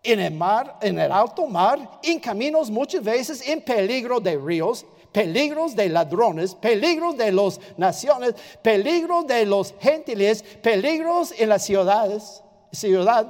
en 0.05 0.21
el 0.21 0.35
mar, 0.35 0.77
en 0.83 0.99
el 0.99 1.11
alto 1.11 1.47
mar, 1.47 1.79
en 2.03 2.21
caminos 2.21 2.71
muchas 2.71 3.03
veces 3.03 3.49
en 3.49 3.63
peligro 3.63 4.21
de 4.21 4.37
ríos, 4.37 4.85
peligros 5.11 5.75
de 5.75 5.89
ladrones, 5.89 6.55
peligros 6.55 7.17
de 7.17 7.33
las 7.33 7.59
naciones, 7.77 8.35
peligros 8.63 9.27
de 9.27 9.47
los 9.47 9.75
gentiles, 9.81 10.43
peligros 10.63 11.33
en 11.39 11.49
las 11.49 11.65
ciudades, 11.65 12.43
ciudad, 12.71 13.27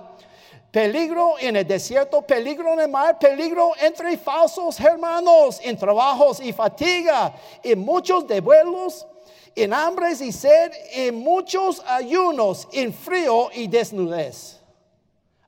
peligro 0.70 1.34
en 1.38 1.56
el 1.56 1.66
desierto, 1.66 2.22
peligro 2.22 2.72
en 2.72 2.80
el 2.80 2.88
mar, 2.88 3.18
peligro 3.18 3.72
entre 3.80 4.18
falsos 4.18 4.80
hermanos, 4.80 5.60
en 5.62 5.76
trabajos 5.78 6.40
y 6.40 6.52
fatiga, 6.52 7.32
en 7.62 7.78
muchos 7.78 8.26
de 8.26 8.40
vuelos, 8.40 9.06
en 9.54 9.72
hambres 9.72 10.20
y 10.20 10.32
sed, 10.32 10.72
en 10.92 11.14
muchos 11.14 11.80
ayunos, 11.86 12.66
en 12.72 12.92
frío 12.92 13.50
y 13.54 13.68
desnudez. 13.68 14.63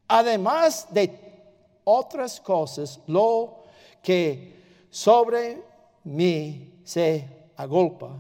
Además 0.09 0.87
de 0.91 1.19
otras 1.85 2.41
cosas, 2.41 3.01
lo 3.07 3.65
que 4.03 4.87
sobre 4.91 5.63
mí 6.05 6.81
se 6.85 7.51
agolpa 7.57 8.11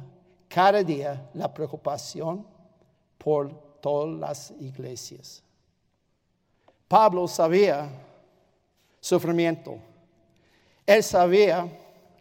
cada 0.48 0.82
día 0.82 1.28
la 1.34 1.52
preocupación 1.52 2.46
por 3.18 3.52
todas 3.80 4.18
las 4.18 4.50
iglesias. 4.60 5.42
Pablo 6.88 7.26
sabía 7.28 7.88
sufrimiento. 9.00 9.78
Él 10.84 11.02
sabía 11.02 11.68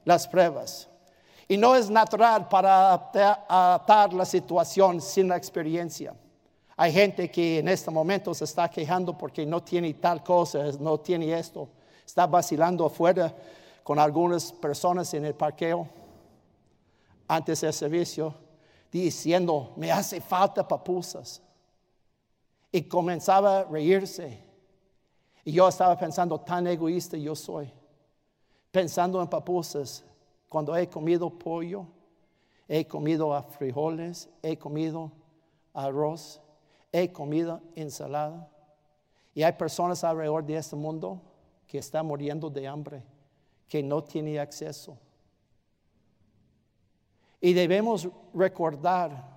las 0.04 0.28
pruebas. 0.28 0.88
Y 1.48 1.58
no 1.58 1.76
es 1.76 1.90
natural 1.90 2.48
para 2.48 2.94
adaptar 2.94 4.14
la 4.14 4.26
situación 4.26 5.00
sin 5.02 5.28
la 5.28 5.38
experiencia. 5.38 6.16
Hay 6.78 6.92
gente 6.92 7.32
que 7.32 7.60
en 7.60 7.68
este 7.70 7.90
momento 7.90 8.34
se 8.34 8.44
está 8.44 8.70
quejando 8.70 9.18
porque 9.18 9.46
no 9.46 9.64
tiene 9.64 9.94
tal 9.94 10.24
cosa, 10.24 10.64
no 10.80 11.00
tiene 11.00 11.38
esto. 11.38 11.70
Está 12.06 12.28
vacilando 12.28 12.86
afuera 12.86 13.34
con 13.84 13.98
algunas 13.98 14.52
personas 14.52 15.14
en 15.14 15.26
el 15.26 15.34
parqueo 15.34 15.88
antes 17.28 17.62
del 17.62 17.74
servicio 17.74 18.36
diciendo, 18.92 19.74
me 19.76 19.92
hace 19.92 20.22
falta 20.22 20.68
papusas. 20.68 21.42
Y 22.72 22.84
comenzaba 22.84 23.60
a 23.60 23.64
reírse. 23.64 24.44
Y 25.44 25.54
yo 25.54 25.68
estaba 25.68 25.98
pensando, 25.98 26.40
tan 26.40 26.68
egoísta 26.68 27.18
yo 27.18 27.36
soy. 27.36 27.72
Pensando 28.72 29.22
en 29.22 29.28
papusas, 29.28 30.04
cuando 30.50 30.76
he 30.76 30.90
comido 30.90 31.30
pollo, 31.30 31.86
he 32.68 32.86
comido 32.86 33.42
frijoles, 33.58 34.30
he 34.42 34.58
comido 34.58 35.12
arroz, 35.74 36.42
he 36.98 37.12
comido 37.12 37.62
ensalada. 37.76 38.50
Y 39.34 39.44
hay 39.44 39.52
personas 39.52 40.02
alrededor 40.04 40.46
de 40.46 40.56
este 40.56 40.78
mundo 40.78 41.22
que 41.68 41.80
están 41.80 42.06
muriendo 42.06 42.50
de 42.50 42.66
hambre, 42.66 43.04
que 43.68 43.84
no 43.84 44.02
tienen 44.02 44.40
acceso. 44.40 44.98
Y 47.42 47.52
debemos 47.52 48.08
recordar 48.34 49.36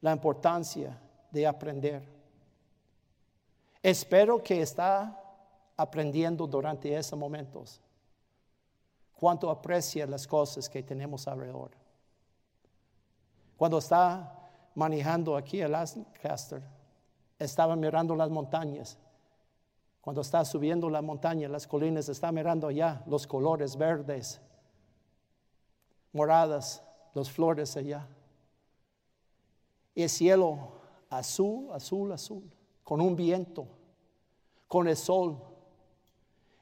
la 0.00 0.12
importancia 0.12 0.98
de 1.30 1.46
aprender. 1.46 2.02
Espero 3.82 4.42
que 4.42 4.62
está 4.62 5.22
aprendiendo 5.76 6.46
durante 6.46 6.96
esos 6.96 7.18
momentos 7.18 7.82
cuánto 9.12 9.50
aprecia 9.50 10.06
las 10.06 10.26
cosas 10.26 10.70
que 10.70 10.82
tenemos 10.82 11.28
alrededor. 11.28 11.72
Cuando 13.58 13.76
está 13.76 14.37
manejando 14.78 15.36
aquí 15.36 15.60
el 15.60 15.72
Lancaster, 15.72 16.62
estaba 17.36 17.74
mirando 17.74 18.14
las 18.14 18.30
montañas. 18.30 18.96
Cuando 20.00 20.20
está 20.20 20.44
subiendo 20.44 20.88
la 20.88 21.02
montaña, 21.02 21.48
las 21.48 21.66
colinas, 21.66 22.08
está 22.08 22.30
mirando 22.30 22.68
allá 22.68 23.02
los 23.06 23.26
colores 23.26 23.76
verdes, 23.76 24.40
moradas, 26.12 26.80
las 27.12 27.28
flores 27.28 27.76
allá. 27.76 28.06
Y 29.96 30.04
el 30.04 30.08
cielo 30.08 30.74
azul, 31.10 31.72
azul, 31.72 32.12
azul, 32.12 32.48
con 32.84 33.00
un 33.00 33.16
viento, 33.16 33.66
con 34.68 34.86
el 34.86 34.96
sol. 34.96 35.42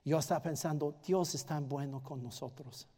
Yo 0.06 0.18
estaba 0.18 0.40
pensando, 0.40 0.94
Dios 1.04 1.34
es 1.34 1.44
tan 1.44 1.68
bueno 1.68 2.02
con 2.02 2.22
nosotros. 2.22 2.88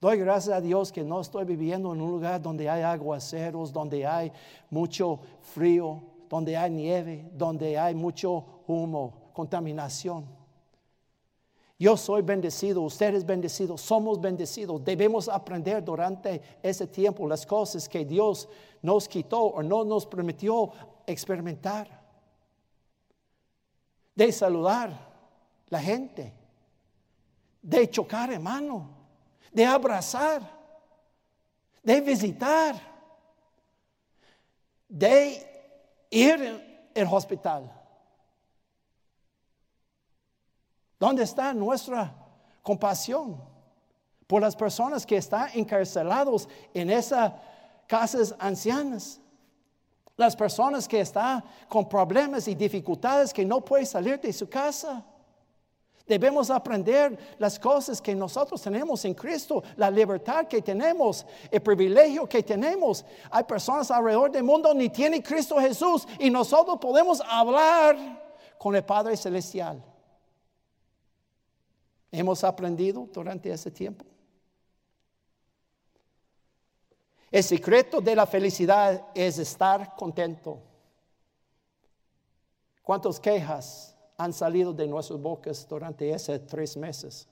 Doy 0.00 0.18
gracias 0.18 0.54
a 0.54 0.60
Dios 0.60 0.92
que 0.92 1.02
no 1.02 1.20
estoy 1.20 1.44
viviendo 1.44 1.94
en 1.94 2.00
un 2.00 2.10
lugar 2.10 2.40
donde 2.40 2.68
hay 2.68 2.82
aguaceros, 2.82 3.72
donde 3.72 4.06
hay 4.06 4.30
mucho 4.68 5.20
frío, 5.40 6.02
donde 6.28 6.56
hay 6.56 6.70
nieve, 6.70 7.30
donde 7.32 7.78
hay 7.78 7.94
mucho 7.94 8.44
humo, 8.66 9.30
contaminación. 9.32 10.26
Yo 11.78 11.96
soy 11.96 12.22
bendecido, 12.22 12.82
usted 12.82 13.14
es 13.14 13.24
bendecido, 13.24 13.76
somos 13.76 14.20
bendecidos. 14.20 14.82
Debemos 14.82 15.28
aprender 15.28 15.84
durante 15.84 16.40
ese 16.62 16.86
tiempo 16.86 17.26
las 17.28 17.44
cosas 17.44 17.88
que 17.88 18.04
Dios 18.04 18.48
nos 18.82 19.08
quitó 19.08 19.42
o 19.42 19.62
no 19.62 19.84
nos 19.84 20.06
permitió 20.06 20.72
experimentar. 21.06 22.04
De 24.14 24.32
saludar 24.32 24.98
la 25.68 25.80
gente, 25.80 26.32
de 27.60 27.90
chocar 27.90 28.32
hermano, 28.32 28.95
de 29.56 29.64
abrazar, 29.64 30.42
de 31.82 31.98
visitar, 32.02 32.76
de 34.86 36.06
ir 36.10 36.90
al 36.94 37.06
hospital. 37.10 37.72
¿Dónde 41.00 41.22
está 41.22 41.54
nuestra 41.54 42.14
compasión 42.60 43.42
por 44.26 44.42
las 44.42 44.54
personas 44.54 45.06
que 45.06 45.16
están 45.16 45.48
encarcelados 45.54 46.46
en 46.74 46.90
esas 46.90 47.32
casas 47.86 48.34
ancianas? 48.38 49.18
Las 50.18 50.36
personas 50.36 50.86
que 50.86 51.00
están 51.00 51.42
con 51.66 51.88
problemas 51.88 52.46
y 52.46 52.54
dificultades 52.54 53.32
que 53.32 53.46
no 53.46 53.64
pueden 53.64 53.86
salir 53.86 54.20
de 54.20 54.34
su 54.34 54.50
casa. 54.50 55.02
Debemos 56.06 56.50
aprender 56.50 57.36
las 57.38 57.58
cosas 57.58 58.00
que 58.00 58.14
nosotros 58.14 58.62
tenemos 58.62 59.04
en 59.04 59.14
Cristo, 59.14 59.62
la 59.76 59.90
libertad 59.90 60.46
que 60.46 60.62
tenemos, 60.62 61.26
el 61.50 61.60
privilegio 61.60 62.28
que 62.28 62.44
tenemos. 62.44 63.04
Hay 63.28 63.42
personas 63.42 63.90
alrededor 63.90 64.30
del 64.30 64.44
mundo 64.44 64.72
ni 64.72 64.88
tienen 64.88 65.20
Cristo 65.20 65.56
Jesús 65.58 66.06
y 66.20 66.30
nosotros 66.30 66.78
podemos 66.80 67.20
hablar 67.26 67.96
con 68.56 68.76
el 68.76 68.84
Padre 68.84 69.16
Celestial. 69.16 69.82
Hemos 72.12 72.44
aprendido 72.44 73.08
durante 73.12 73.50
ese 73.50 73.72
tiempo. 73.72 74.04
El 77.32 77.42
secreto 77.42 78.00
de 78.00 78.14
la 78.14 78.26
felicidad 78.26 79.08
es 79.12 79.38
estar 79.38 79.96
contento. 79.96 80.62
¿Cuántas 82.80 83.18
quejas 83.18 83.95
han 84.16 84.32
salido 84.32 84.72
de 84.72 84.86
nuestras 84.86 85.20
bocas 85.20 85.66
durante 85.68 86.10
esos 86.10 86.46
tres 86.46 86.76
meses? 86.76 87.28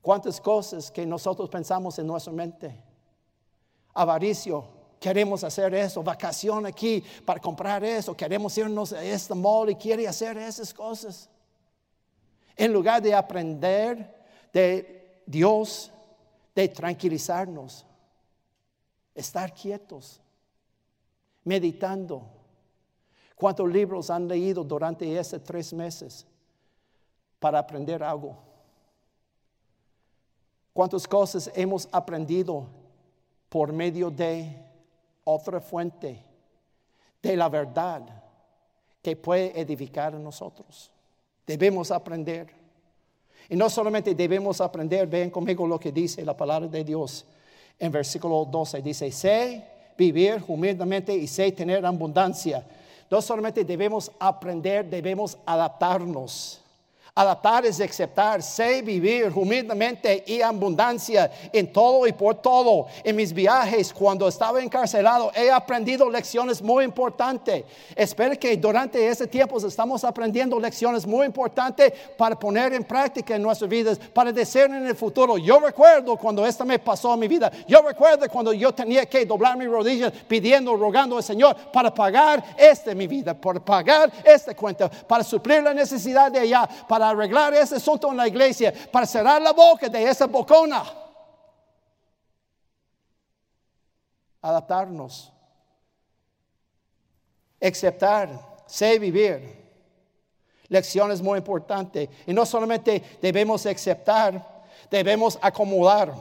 ¿Cuántas 0.00 0.40
cosas 0.40 0.90
que 0.90 1.06
nosotros 1.06 1.48
pensamos 1.48 1.98
en 1.98 2.06
nuestra 2.06 2.32
mente? 2.32 2.82
Avaricio, 3.94 4.64
queremos 4.98 5.44
hacer 5.44 5.74
eso, 5.74 6.02
vacación 6.02 6.66
aquí 6.66 7.04
para 7.24 7.40
comprar 7.40 7.84
eso, 7.84 8.16
queremos 8.16 8.56
irnos 8.58 8.92
a 8.92 9.04
este 9.04 9.34
mall 9.34 9.70
y 9.70 9.76
quiere 9.76 10.08
hacer 10.08 10.36
esas 10.38 10.74
cosas. 10.74 11.28
En 12.56 12.72
lugar 12.72 13.00
de 13.00 13.14
aprender 13.14 14.22
de 14.52 15.22
Dios, 15.26 15.90
de 16.54 16.68
tranquilizarnos, 16.68 17.86
estar 19.14 19.52
quietos, 19.54 20.20
meditando. 21.44 22.41
¿Cuántos 23.42 23.68
libros 23.68 24.08
han 24.08 24.28
leído 24.28 24.62
durante 24.62 25.18
esos 25.18 25.42
tres 25.42 25.72
meses 25.72 26.24
para 27.40 27.58
aprender 27.58 28.00
algo? 28.00 28.36
¿Cuántas 30.72 31.08
cosas 31.08 31.50
hemos 31.56 31.88
aprendido 31.90 32.68
por 33.48 33.72
medio 33.72 34.12
de 34.12 34.56
otra 35.24 35.60
fuente 35.60 36.22
de 37.20 37.36
la 37.36 37.48
verdad 37.48 38.02
que 39.02 39.16
puede 39.16 39.60
edificar 39.60 40.14
a 40.14 40.20
nosotros? 40.20 40.92
Debemos 41.44 41.90
aprender. 41.90 42.46
Y 43.48 43.56
no 43.56 43.68
solamente 43.68 44.14
debemos 44.14 44.60
aprender, 44.60 45.08
ven 45.08 45.30
conmigo 45.30 45.66
lo 45.66 45.80
que 45.80 45.90
dice 45.90 46.24
la 46.24 46.36
palabra 46.36 46.68
de 46.68 46.84
Dios 46.84 47.24
en 47.76 47.90
versículo 47.90 48.44
12. 48.44 48.82
Dice, 48.82 49.10
sé 49.10 49.66
vivir 49.98 50.44
humildemente 50.46 51.12
y 51.12 51.26
sé 51.26 51.50
tener 51.50 51.84
abundancia. 51.84 52.64
No 53.12 53.20
solamente 53.20 53.62
debemos 53.62 54.10
aprender, 54.18 54.86
debemos 54.86 55.36
adaptarnos. 55.44 56.61
Adaptar 57.14 57.66
es 57.66 57.78
aceptar, 57.78 58.42
sé 58.42 58.80
vivir 58.80 59.30
humildemente 59.34 60.24
y 60.26 60.40
abundancia 60.40 61.30
en 61.52 61.70
todo 61.70 62.06
y 62.06 62.12
por 62.12 62.36
todo. 62.36 62.86
En 63.04 63.14
mis 63.16 63.34
viajes, 63.34 63.92
cuando 63.92 64.26
estaba 64.26 64.62
encarcelado, 64.62 65.30
he 65.34 65.50
aprendido 65.50 66.08
lecciones 66.08 66.62
muy 66.62 66.86
importantes. 66.86 67.64
Espero 67.94 68.34
que 68.38 68.56
durante 68.56 69.06
ese 69.06 69.26
tiempo 69.26 69.58
estamos 69.58 70.04
aprendiendo 70.04 70.58
lecciones 70.58 71.06
muy 71.06 71.26
importantes 71.26 71.92
para 72.16 72.38
poner 72.38 72.72
en 72.72 72.82
práctica 72.82 73.36
en 73.36 73.42
nuestras 73.42 73.68
vidas, 73.68 73.98
para 73.98 74.32
decir 74.32 74.62
en 74.62 74.86
el 74.86 74.96
futuro. 74.96 75.36
Yo 75.36 75.60
recuerdo 75.60 76.16
cuando 76.16 76.46
esto 76.46 76.64
me 76.64 76.78
pasó 76.78 77.12
en 77.12 77.20
mi 77.20 77.28
vida. 77.28 77.52
Yo 77.68 77.82
recuerdo 77.82 78.26
cuando 78.30 78.54
yo 78.54 78.72
tenía 78.72 79.04
que 79.04 79.26
doblar 79.26 79.58
mis 79.58 79.68
rodillas 79.68 80.14
pidiendo, 80.26 80.74
rogando 80.76 81.18
al 81.18 81.22
Señor 81.22 81.56
para 81.74 81.92
pagar 81.92 82.42
este 82.56 82.94
mi 82.94 83.06
vida, 83.06 83.38
para 83.38 83.60
pagar 83.60 84.10
esta 84.24 84.56
cuenta, 84.56 84.88
para 84.88 85.22
suplir 85.22 85.62
la 85.62 85.74
necesidad 85.74 86.32
de 86.32 86.38
allá, 86.38 86.66
para 86.88 87.01
arreglar 87.10 87.54
ese 87.54 87.76
asunto 87.76 88.10
en 88.10 88.16
la 88.16 88.28
iglesia, 88.28 88.72
para 88.90 89.06
cerrar 89.06 89.40
la 89.40 89.52
boca 89.52 89.88
de 89.88 90.04
esa 90.04 90.26
bocona. 90.26 90.84
Adaptarnos, 94.40 95.32
aceptar, 97.60 98.28
sé 98.66 98.98
vivir. 98.98 99.62
Lecciones 100.68 101.20
muy 101.20 101.38
importantes. 101.38 102.08
Y 102.26 102.32
no 102.32 102.46
solamente 102.46 103.02
debemos 103.20 103.66
aceptar, 103.66 104.64
debemos 104.90 105.38
acomodar. 105.40 106.14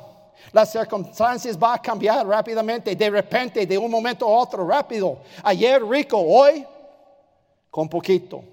Las 0.52 0.72
circunstancias 0.72 1.58
van 1.58 1.76
a 1.76 1.82
cambiar 1.82 2.28
rápidamente, 2.28 2.96
de 2.96 3.10
repente, 3.10 3.65
de 3.65 3.78
un 3.78 3.89
momento 3.89 4.26
a 4.28 4.39
otro, 4.39 4.67
rápido. 4.67 5.20
Ayer 5.44 5.82
rico, 5.84 6.17
hoy 6.17 6.65
con 7.70 7.88
poquito. 7.88 8.44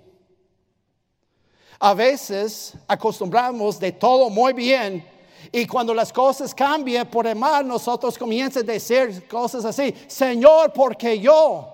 A 1.79 1.95
veces 1.95 2.75
acostumbramos 2.88 3.79
de 3.79 3.93
todo 3.93 4.31
muy 4.31 4.53
bien 4.53 5.05
Y 5.53 5.67
cuando 5.67 5.95
las 5.95 6.12
cosas 6.12 6.55
cambian 6.55 7.07
por 7.07 7.27
el 7.27 7.37
mal, 7.37 7.67
nosotros 7.67 8.19
comienzan 8.19 8.69
a 8.69 8.73
decir 8.73 9.27
cosas 9.29 9.64
así, 9.64 9.95
Señor, 10.07 10.73
porque 10.73 11.19
yo, 11.19 11.69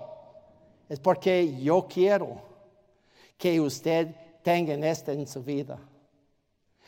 es 0.87 0.99
porque 0.99 1.59
yo 1.61 1.85
quiero 1.89 2.41
que 3.37 3.59
usted 3.59 4.07
tenga 4.43 4.73
esto 4.87 5.11
en 5.11 5.27
su 5.27 5.43
vida. 5.43 5.77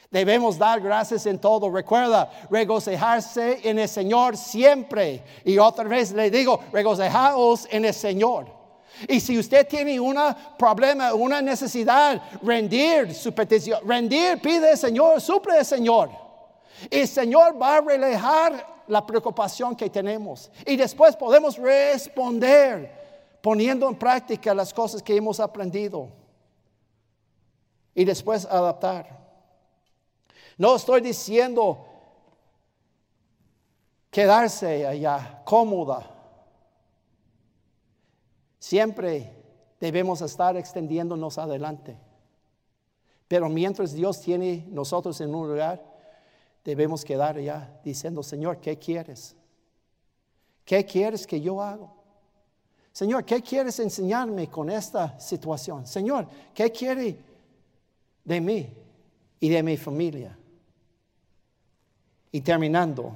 Debemos 0.09 0.57
dar 0.57 0.79
gracias 0.79 1.25
en 1.25 1.37
todo. 1.37 1.69
Recuerda, 1.69 2.31
regocijarse 2.49 3.67
en 3.67 3.79
el 3.79 3.89
Señor 3.89 4.37
siempre. 4.37 5.21
Y 5.43 5.57
otra 5.57 5.83
vez 5.83 6.13
le 6.13 6.31
digo, 6.31 6.61
regocijaos 6.71 7.67
en 7.69 7.83
el 7.83 7.93
Señor. 7.93 8.56
Y 9.07 9.19
si 9.19 9.37
usted 9.37 9.67
tiene 9.67 9.99
un 9.99 10.17
problema, 10.57 11.13
una 11.13 11.41
necesidad, 11.41 12.21
rendir 12.41 13.13
su 13.13 13.33
petición, 13.33 13.79
rendir, 13.87 14.41
pide 14.41 14.75
Señor, 14.77 15.21
suple 15.21 15.63
Señor. 15.63 16.09
Y 16.89 16.99
el 16.99 17.07
Señor 17.07 17.61
va 17.61 17.77
a 17.77 17.81
relajar 17.81 18.83
la 18.87 19.05
preocupación 19.05 19.75
que 19.75 19.89
tenemos. 19.89 20.49
Y 20.65 20.75
después 20.75 21.15
podemos 21.15 21.57
responder 21.57 23.39
poniendo 23.41 23.87
en 23.87 23.95
práctica 23.95 24.53
las 24.53 24.73
cosas 24.73 25.01
que 25.03 25.15
hemos 25.15 25.39
aprendido. 25.39 26.09
Y 27.93 28.05
después 28.05 28.45
adaptar. 28.45 29.17
No 30.57 30.75
estoy 30.75 31.01
diciendo 31.01 31.85
quedarse 34.09 34.85
allá 34.87 35.41
cómoda. 35.45 36.16
Siempre 38.59 39.31
debemos 39.79 40.21
estar 40.21 40.57
extendiéndonos 40.57 41.37
adelante. 41.37 41.97
Pero 43.27 43.49
mientras 43.49 43.93
Dios 43.93 44.21
tiene 44.21 44.65
nosotros 44.69 45.19
en 45.21 45.35
un 45.35 45.49
lugar, 45.49 45.83
debemos 46.63 47.03
quedar 47.03 47.37
allá 47.37 47.79
diciendo, 47.83 48.23
Señor, 48.23 48.59
¿qué 48.59 48.77
quieres? 48.77 49.35
¿Qué 50.65 50.85
quieres 50.85 51.27
que 51.27 51.39
yo 51.39 51.61
haga? 51.61 51.91
Señor, 52.91 53.25
¿qué 53.25 53.41
quieres 53.41 53.79
enseñarme 53.79 54.49
con 54.49 54.69
esta 54.69 55.19
situación? 55.19 55.85
Señor, 55.85 56.27
¿qué 56.53 56.71
quiere 56.71 57.17
de 58.23 58.41
mí 58.41 58.67
y 59.39 59.49
de 59.49 59.61
mi 59.61 59.77
familia? 59.77 60.37
Y 62.31 62.41
terminando, 62.41 63.13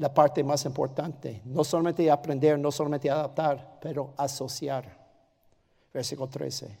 la 0.00 0.12
parte 0.14 0.42
más 0.42 0.64
importante, 0.64 1.42
no 1.44 1.62
solamente 1.62 2.10
aprender, 2.10 2.58
no 2.58 2.72
solamente 2.72 3.10
adaptar, 3.10 3.78
pero 3.82 4.14
asociar. 4.16 4.98
Versículo 5.92 6.26
13, 6.26 6.74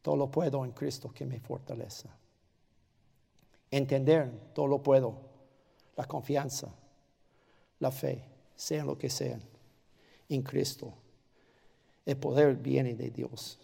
todo 0.00 0.16
lo 0.16 0.30
puedo 0.30 0.64
en 0.64 0.70
Cristo 0.70 1.10
que 1.12 1.26
me 1.26 1.40
fortalece. 1.40 2.08
Entender, 3.72 4.52
todo 4.54 4.68
lo 4.68 4.80
puedo, 4.80 5.16
la 5.96 6.06
confianza, 6.06 6.72
la 7.80 7.90
fe, 7.90 8.24
sean 8.54 8.86
lo 8.86 8.96
que 8.96 9.10
sean, 9.10 9.42
en 10.28 10.42
Cristo. 10.42 10.94
El 12.06 12.18
poder 12.18 12.54
viene 12.54 12.94
de 12.94 13.10
Dios. 13.10 13.58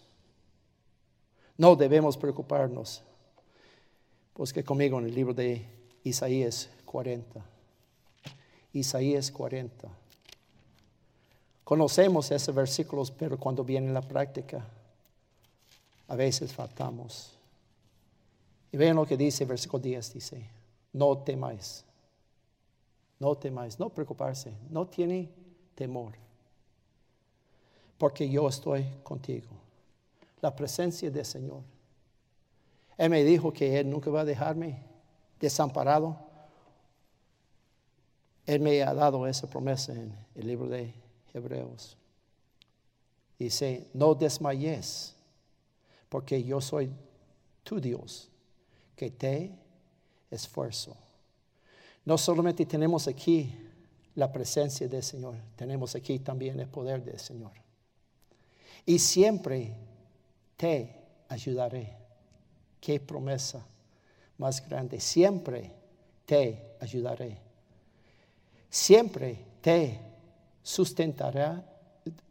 No 1.55 1.77
debemos 1.77 2.17
preocuparnos 2.17 3.05
Busque 4.35 4.63
conmigo 4.63 4.97
en 4.97 5.05
el 5.05 5.13
libro 5.13 5.33
de 5.33 5.65
Isaías 6.03 6.69
40. 6.85 7.60
Isaías 8.73 9.31
40. 9.31 9.87
Conocemos 11.63 12.31
esos 12.31 12.53
versículos, 12.53 13.11
pero 13.11 13.37
cuando 13.37 13.63
viene 13.63 13.91
la 13.91 14.01
práctica, 14.01 14.65
a 16.07 16.15
veces 16.15 16.53
faltamos. 16.53 17.31
Y 18.71 18.77
vean 18.77 18.95
lo 18.95 19.05
que 19.05 19.17
dice 19.17 19.43
el 19.43 19.49
versículo 19.49 19.81
10, 19.83 20.13
dice, 20.13 20.45
no 20.93 21.17
temáis, 21.17 21.83
no 23.19 23.35
temáis, 23.35 23.79
no 23.79 23.89
preocuparse, 23.89 24.53
no 24.69 24.87
tiene 24.87 25.29
temor, 25.75 26.13
porque 27.97 28.29
yo 28.29 28.47
estoy 28.47 28.85
contigo. 29.03 29.49
La 30.41 30.55
presencia 30.55 31.11
del 31.11 31.25
Señor 31.25 31.61
él 33.01 33.09
me 33.09 33.23
dijo 33.23 33.51
que 33.51 33.79
Él 33.79 33.89
nunca 33.89 34.11
va 34.11 34.21
a 34.21 34.25
dejarme 34.25 34.77
desamparado. 35.39 36.19
Él 38.45 38.59
me 38.61 38.81
ha 38.83 38.93
dado 38.93 39.27
esa 39.27 39.49
promesa 39.49 39.93
en 39.93 40.15
el 40.35 40.47
libro 40.47 40.67
de 40.67 40.93
Hebreos. 41.33 41.97
Dice, 43.37 43.87
no 43.93 44.13
desmayes, 44.13 45.15
porque 46.09 46.43
yo 46.43 46.61
soy 46.61 46.91
tu 47.63 47.79
Dios, 47.79 48.29
que 48.95 49.09
te 49.09 49.51
esfuerzo. 50.29 50.95
No 52.05 52.17
solamente 52.17 52.65
tenemos 52.65 53.07
aquí 53.07 53.55
la 54.15 54.31
presencia 54.31 54.87
del 54.87 55.03
Señor, 55.03 55.35
tenemos 55.55 55.95
aquí 55.95 56.19
también 56.19 56.59
el 56.59 56.67
poder 56.67 57.03
del 57.03 57.19
Señor. 57.19 57.53
Y 58.85 58.99
siempre 58.99 59.75
te 60.57 60.95
ayudaré. 61.29 61.97
Qué 62.79 62.99
promesa 62.99 63.65
más 64.37 64.67
grande. 64.67 64.99
Siempre 64.99 65.71
te 66.25 66.75
ayudaré. 66.79 67.50
Siempre 68.71 69.45
te 69.61 69.99
sustentaré, 70.63 71.61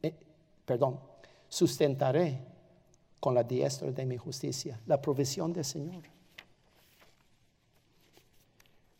eh, 0.02 0.14
perdón, 0.64 0.98
sustentaré 1.48 2.40
con 3.20 3.34
la 3.34 3.44
diestra 3.44 3.92
de 3.92 4.04
mi 4.04 4.16
justicia, 4.16 4.80
la 4.86 5.00
provisión 5.00 5.52
del 5.52 5.64
Señor. 5.64 6.02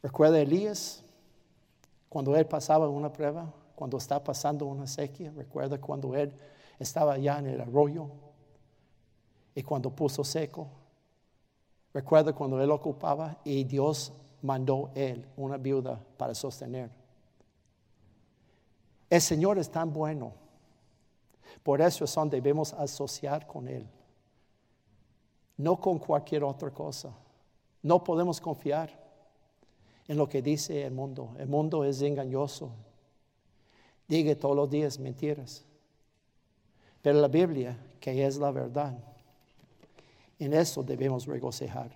Recuerda 0.03 0.39
Elías, 0.39 1.03
cuando 2.09 2.37
él 2.37 2.47
pasaba 2.47 2.89
una 2.89 3.13
prueba, 3.13 3.53
cuando 3.75 3.99
está 3.99 4.23
pasando 4.23 4.67
una 4.67 4.87
sequía, 4.87 5.33
recuerda 5.35 5.81
cuando 5.81 6.15
él 6.15 6.33
estaba 6.79 7.15
allá 7.15 7.39
en 7.39 7.47
el 7.47 7.61
arroyo 7.61 8.09
y 9.57 9.63
cuando 9.65 9.91
puso 9.91 10.23
seco, 10.23 10.69
Recuerda 11.93 12.33
cuando 12.33 12.63
él 12.63 12.71
ocupaba 12.71 13.39
y 13.45 13.65
Dios 13.65 14.13
mandó 14.43 14.91
él 14.95 15.27
una 15.37 15.57
viuda 15.57 16.01
para 16.17 16.35
sostener. 16.35 16.91
El 19.11 19.21
Señor 19.21 19.59
es 19.59 19.69
tan 19.69 19.93
bueno. 19.93 20.33
Por 21.65 21.81
eso 21.81 22.07
son 22.07 22.31
debemos 22.31 22.73
asociar 22.73 23.47
con 23.47 23.67
Él. 23.67 23.87
No 25.57 25.79
con 25.79 25.99
cualquier 25.99 26.45
otra 26.45 26.71
cosa. 26.71 27.13
No 27.83 28.03
podemos 28.03 28.41
confiar 28.41 28.99
en 30.07 30.17
lo 30.17 30.29
que 30.29 30.41
dice 30.41 30.85
el 30.85 30.93
mundo. 30.93 31.35
El 31.39 31.49
mundo 31.49 31.85
es 31.85 32.01
engañoso. 32.01 32.71
Diga 34.07 34.35
todos 34.37 34.57
los 34.57 34.71
días 34.71 34.99
mentiras. 34.99 35.65
Pero 37.03 37.21
la 37.21 37.29
Biblia, 37.29 37.77
que 38.01 38.25
es 38.25 38.37
la 38.37 38.51
verdad, 38.53 38.97
en 40.39 40.55
eso 40.55 40.83
debemos 40.83 41.27
regocijar. 41.27 41.91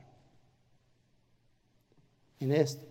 En 2.41 2.53
esto. 2.53 2.87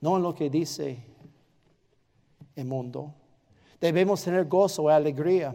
No 0.00 0.16
en 0.16 0.22
lo 0.22 0.34
que 0.34 0.48
dice 0.48 1.11
el 2.56 2.64
mundo. 2.64 3.14
Debemos 3.80 4.22
tener 4.22 4.46
gozo 4.46 4.88
y 4.88 4.92
alegría 4.92 5.54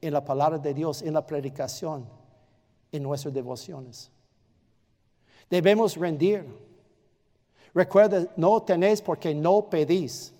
en 0.00 0.12
la 0.12 0.24
palabra 0.24 0.58
de 0.58 0.74
Dios, 0.74 1.02
en 1.02 1.14
la 1.14 1.26
predicación, 1.26 2.06
en 2.90 3.02
nuestras 3.02 3.32
devociones. 3.34 4.10
Debemos 5.48 5.96
rendir. 5.96 6.44
Recuerda, 7.74 8.26
no 8.36 8.62
tenéis 8.62 9.00
porque 9.00 9.34
no 9.34 9.68
pedís. 9.68 10.34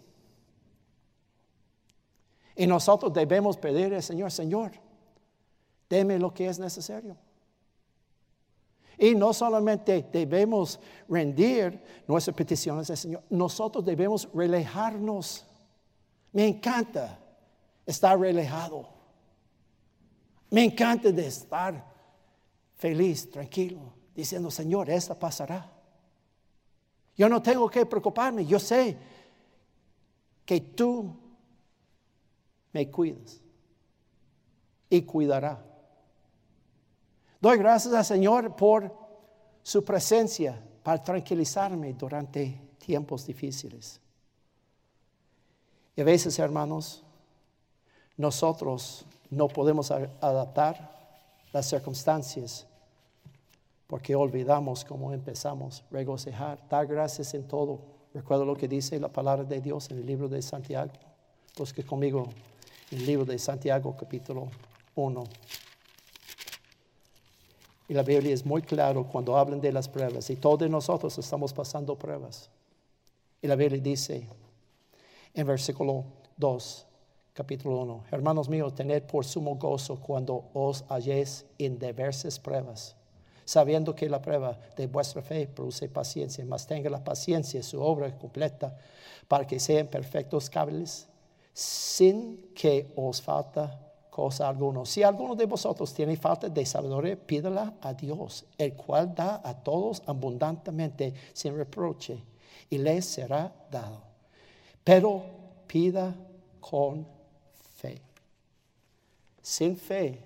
Y 2.57 2.66
nosotros 2.66 3.12
debemos 3.12 3.57
pedir 3.57 3.94
al 3.94 4.03
Señor, 4.03 4.33
Señor, 4.33 4.73
deme 5.88 6.18
lo 6.18 6.35
que 6.35 6.49
es 6.49 6.59
necesario. 6.59 7.16
Y 8.99 9.14
no 9.14 9.33
solamente 9.33 10.05
debemos 10.12 10.81
rendir 11.09 11.81
nuestras 12.09 12.35
peticiones 12.35 12.90
al 12.90 12.97
Señor, 12.97 13.23
nosotros 13.31 13.85
debemos 13.85 14.29
relajarnos. 14.35 15.47
Me 16.38 16.46
encanta 16.46 17.18
estar 17.85 18.16
relajado. 18.16 18.88
Me 20.51 20.62
encanta 20.62 21.09
estar 21.09 21.85
feliz, 22.77 23.29
tranquilo, 23.29 23.92
diciendo, 24.14 24.48
Señor, 24.48 24.88
esta 24.88 25.18
pasará. 25.18 25.68
Yo 27.16 27.29
no 27.29 27.42
tengo 27.42 27.68
que 27.68 27.85
preocuparme, 27.85 28.46
yo 28.46 28.61
sé 28.61 28.96
que 30.44 30.61
tú 30.61 31.12
me 32.72 32.88
cuidas 32.88 33.40
y 34.88 35.03
cuidará. 35.03 35.61
Doy 37.40 37.59
gracias 37.59 37.92
al 37.94 38.05
Señor 38.05 38.55
por 38.55 38.96
su 39.64 39.85
presencia 39.85 40.64
para 40.85 41.03
tranquilizarme 41.03 41.94
durante 41.94 42.77
tiempos 42.79 43.27
difíciles. 43.27 44.01
Y 45.98 46.00
a 46.00 46.04
veces, 46.04 46.38
hermanos, 46.38 47.02
nosotros 48.16 49.04
no 49.30 49.48
podemos 49.48 49.90
adaptar 49.90 50.96
las 51.52 51.68
circunstancias 51.68 52.68
porque 53.88 54.14
olvidamos 54.14 54.84
cómo 54.84 55.12
empezamos, 55.12 55.82
regocijar, 55.90 56.61
dar 56.68 56.87
gracias 56.87 57.34
en 57.34 57.48
todo. 57.48 57.80
Recuerda 58.14 58.44
lo 58.44 58.54
que 58.54 58.68
dice 58.68 59.00
la 59.00 59.08
palabra 59.08 59.42
de 59.42 59.61
Dios 59.61 59.90
en 59.90 59.98
el 59.98 60.06
libro 60.06 60.28
de 60.28 60.40
Santiago. 60.40 60.92
Busque 61.56 61.82
conmigo 61.82 62.28
el 62.92 63.04
libro 63.04 63.24
de 63.24 63.37
Santiago 63.37 63.96
capítulo 63.98 64.46
1. 64.94 65.24
Y 67.88 67.94
la 67.94 68.04
Biblia 68.04 68.32
es 68.32 68.46
muy 68.46 68.62
claro 68.62 69.02
cuando 69.02 69.37
hablan 69.37 69.61
de 69.61 69.72
las 69.72 69.88
pruebas. 69.88 70.30
Y 70.30 70.37
todos 70.37 70.70
nosotros 70.70 71.18
estamos 71.18 71.52
pasando 71.52 71.96
pruebas. 71.96 72.48
Y 73.42 73.48
la 73.48 73.56
Biblia 73.56 73.80
dice 73.82 74.28
en 75.38 75.46
versículo 75.46 76.05
2, 76.37 76.87
capítulo 77.33 77.79
1, 77.83 78.05
hermanos 78.11 78.48
míos, 78.48 78.74
tened 78.74 79.05
por 79.05 79.24
sumo 79.24 79.55
gozo 79.55 80.01
cuando 80.01 80.51
os 80.53 80.85
halléis 80.88 81.46
en 81.59 81.79
diversas 81.79 82.40
pruebas, 82.40 82.96
sabiendo 83.44 83.94
que 83.94 84.09
la 84.09 84.20
prueba 84.20 84.59
de 84.77 84.88
vuestra 84.88 85.22
fe 85.22 85.46
produce 85.46 85.88
paciencia, 85.88 86.44
mas 86.44 86.66
tenga 86.66 86.90
la 86.90 87.05
paciencia 87.05 87.62
su 87.62 87.81
obra 87.81 88.18
completa, 88.18 88.77
para 89.29 89.46
que 89.46 89.61
sean 89.61 89.87
perfectos 89.87 90.51
cables, 90.51 91.07
sin 91.53 92.51
que 92.53 92.92
os 92.96 93.22
falta 93.22 93.79
cosa 94.11 94.48
alguna. 94.48 94.85
Si 94.87 95.05
alguno 95.05 95.37
de 95.37 95.46
vosotros 95.46 95.94
tiene 95.94 96.16
falta 96.16 96.48
de 96.48 96.66
sabiduría, 96.66 97.16
pídala 97.16 97.74
a 97.81 97.94
Dios, 97.94 98.44
el 98.59 98.74
cual 98.74 99.14
da 99.14 99.40
a 99.44 99.55
todos 99.55 100.03
abundantemente 100.05 101.14
sin 101.33 101.57
reproche, 101.57 102.24
y 102.68 102.79
le 102.79 103.01
será 103.03 103.55
dado. 103.70 104.08
Pero 104.88 105.22
pida 105.66 106.14
con 106.59 107.07
fe. 107.74 108.01
Sin 109.42 109.77
fe 109.77 110.24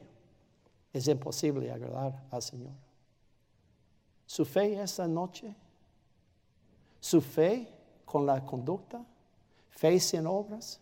es 0.93 1.09
imposible 1.09 1.73
agradar 1.73 2.23
al 2.31 2.41
Señor. 2.41 2.71
Su 4.25 4.45
fe 4.45 4.81
esta 4.81 5.09
noche, 5.09 5.53
su 7.01 7.21
fe 7.21 7.67
con 8.05 8.25
la 8.25 8.47
conducta, 8.47 9.05
fe 9.69 9.99
sin 9.99 10.29
obras, 10.29 10.79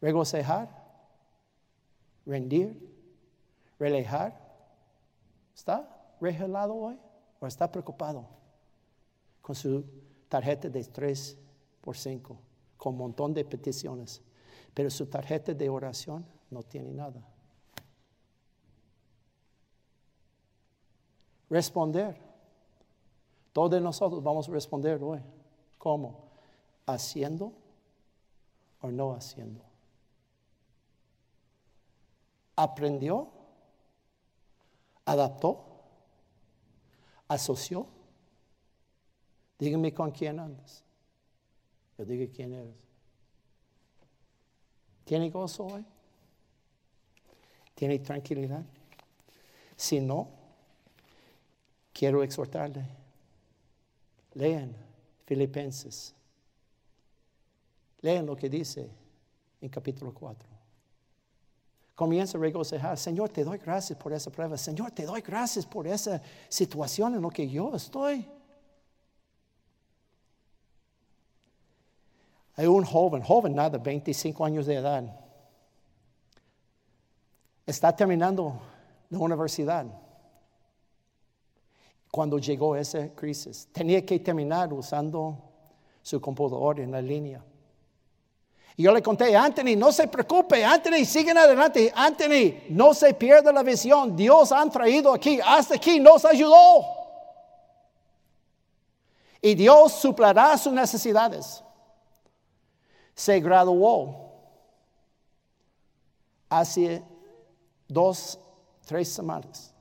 regocijar 0.00 0.82
rendir, 2.26 2.76
relajar. 3.78 4.40
¿Está 5.54 5.88
regelado 6.20 6.74
hoy 6.74 6.98
o 7.38 7.46
está 7.46 7.70
preocupado 7.70 8.26
con 9.40 9.54
su 9.54 9.84
tarjeta 10.28 10.68
de 10.68 10.82
3 10.82 11.38
por 11.82 11.98
5, 11.98 12.38
con 12.78 12.94
un 12.94 12.98
montón 12.98 13.34
de 13.34 13.44
peticiones, 13.44 14.22
pero 14.72 14.88
su 14.88 15.06
tarjeta 15.06 15.52
de 15.52 15.68
oración 15.68 16.24
no 16.50 16.62
tiene 16.62 16.90
nada? 16.92 17.22
Responder. 21.50 22.16
Todos 23.52 23.82
nosotros 23.82 24.22
vamos 24.22 24.48
a 24.48 24.52
responder 24.52 25.02
hoy. 25.02 25.20
¿Cómo? 25.76 26.30
¿Haciendo 26.86 27.52
o 28.80 28.90
no 28.90 29.12
haciendo? 29.12 29.72
aprendió, 32.56 33.28
adaptó, 35.04 35.64
asoció. 37.28 37.86
Dígame 39.58 39.92
con 39.94 40.10
quién 40.10 40.40
andas. 40.40 40.84
Yo 42.02 42.06
digo 42.06 42.32
quién 42.34 42.52
eres. 42.52 42.74
¿Tiene 45.04 45.30
gozo 45.30 45.66
hoy? 45.66 45.84
¿Tiene 47.76 48.00
tranquilidad? 48.00 48.64
Si 49.76 50.00
no, 50.00 50.28
quiero 51.92 52.24
exhortarle. 52.24 52.84
Lean 54.34 54.74
Filipenses. 55.26 56.12
Lean 58.00 58.26
lo 58.26 58.34
que 58.34 58.48
dice 58.48 58.90
en 59.60 59.68
capítulo 59.68 60.12
4 60.12 60.48
comienza 61.94 62.36
a 62.36 62.40
regocijar. 62.40 62.98
Señor, 62.98 63.28
te 63.28 63.44
doy 63.44 63.58
gracias 63.58 63.96
por 63.96 64.12
esa 64.12 64.28
prueba. 64.28 64.56
Señor, 64.56 64.90
te 64.90 65.04
doy 65.04 65.20
gracias 65.20 65.64
por 65.64 65.86
esa 65.86 66.20
situación 66.48 67.14
en 67.14 67.22
la 67.22 67.30
que 67.30 67.48
yo 67.48 67.76
estoy. 67.76 68.26
Hay 72.56 72.66
un 72.66 72.84
joven, 72.84 73.22
joven 73.22 73.54
nada, 73.54 73.78
25 73.78 74.44
años 74.44 74.66
de 74.66 74.76
edad. 74.76 75.04
Está 77.64 77.94
terminando 77.94 78.60
la 79.08 79.18
universidad. 79.18 79.86
Cuando 82.10 82.38
llegó 82.38 82.76
esa 82.76 83.08
crisis, 83.14 83.68
tenía 83.72 84.04
que 84.04 84.18
terminar 84.18 84.72
usando 84.72 85.38
su 86.02 86.20
computador 86.20 86.80
en 86.80 86.90
la 86.90 87.00
línea. 87.00 87.42
Y 88.76 88.82
yo 88.82 88.92
le 88.92 89.02
conté, 89.02 89.34
Anthony, 89.36 89.76
no 89.76 89.92
se 89.92 90.08
preocupe, 90.08 90.64
Anthony, 90.64 91.04
siguen 91.04 91.38
adelante, 91.38 91.92
Anthony, 91.94 92.54
no 92.70 92.94
se 92.94 93.14
pierda 93.14 93.52
la 93.52 93.62
visión, 93.62 94.16
Dios 94.16 94.50
ha 94.50 94.68
traído 94.68 95.12
aquí, 95.12 95.40
hasta 95.44 95.74
aquí 95.74 96.00
nos 96.00 96.24
ayudó. 96.24 96.84
Y 99.40 99.54
Dios 99.54 99.92
suplará 99.92 100.56
sus 100.56 100.72
necesidades. 100.72 101.62
Se 103.14 103.40
graduó 103.40 104.30
hace 106.48 107.02
dos, 107.88 108.38
tres 108.86 109.08
semanas. 109.08 109.74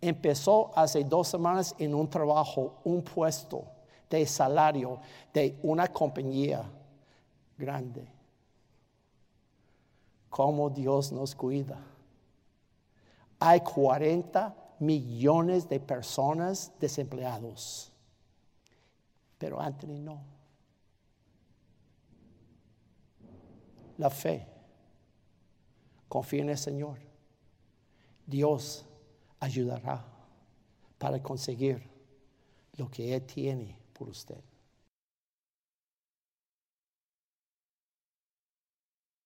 Empezó 0.00 0.70
hace 0.76 1.04
dos 1.04 1.28
semanas 1.28 1.74
en 1.78 1.94
un 1.94 2.08
trabajo, 2.08 2.76
un 2.84 3.02
puesto 3.02 3.64
de 4.08 4.24
salario 4.26 5.00
de 5.32 5.58
una 5.62 5.88
compañía 5.88 6.64
grande 7.56 8.18
cómo 10.38 10.70
Dios 10.70 11.12
nos 11.12 11.34
cuida. 11.34 11.78
Hay 13.40 13.60
40 13.60 14.54
millones 14.78 15.68
de 15.68 15.80
personas 15.80 16.72
desempleados, 16.78 17.92
pero 19.38 19.60
Anthony 19.60 19.98
no. 19.98 20.37
La 23.98 24.10
fe, 24.10 24.46
confía 26.08 26.42
en 26.42 26.50
el 26.50 26.58
Señor. 26.58 26.98
Dios 28.26 28.84
ayudará 29.40 30.04
para 30.98 31.22
conseguir 31.22 31.82
lo 32.76 32.90
que 32.90 33.14
Él 33.14 33.22
tiene 33.22 33.76
por 33.92 34.08
usted. 34.08 34.40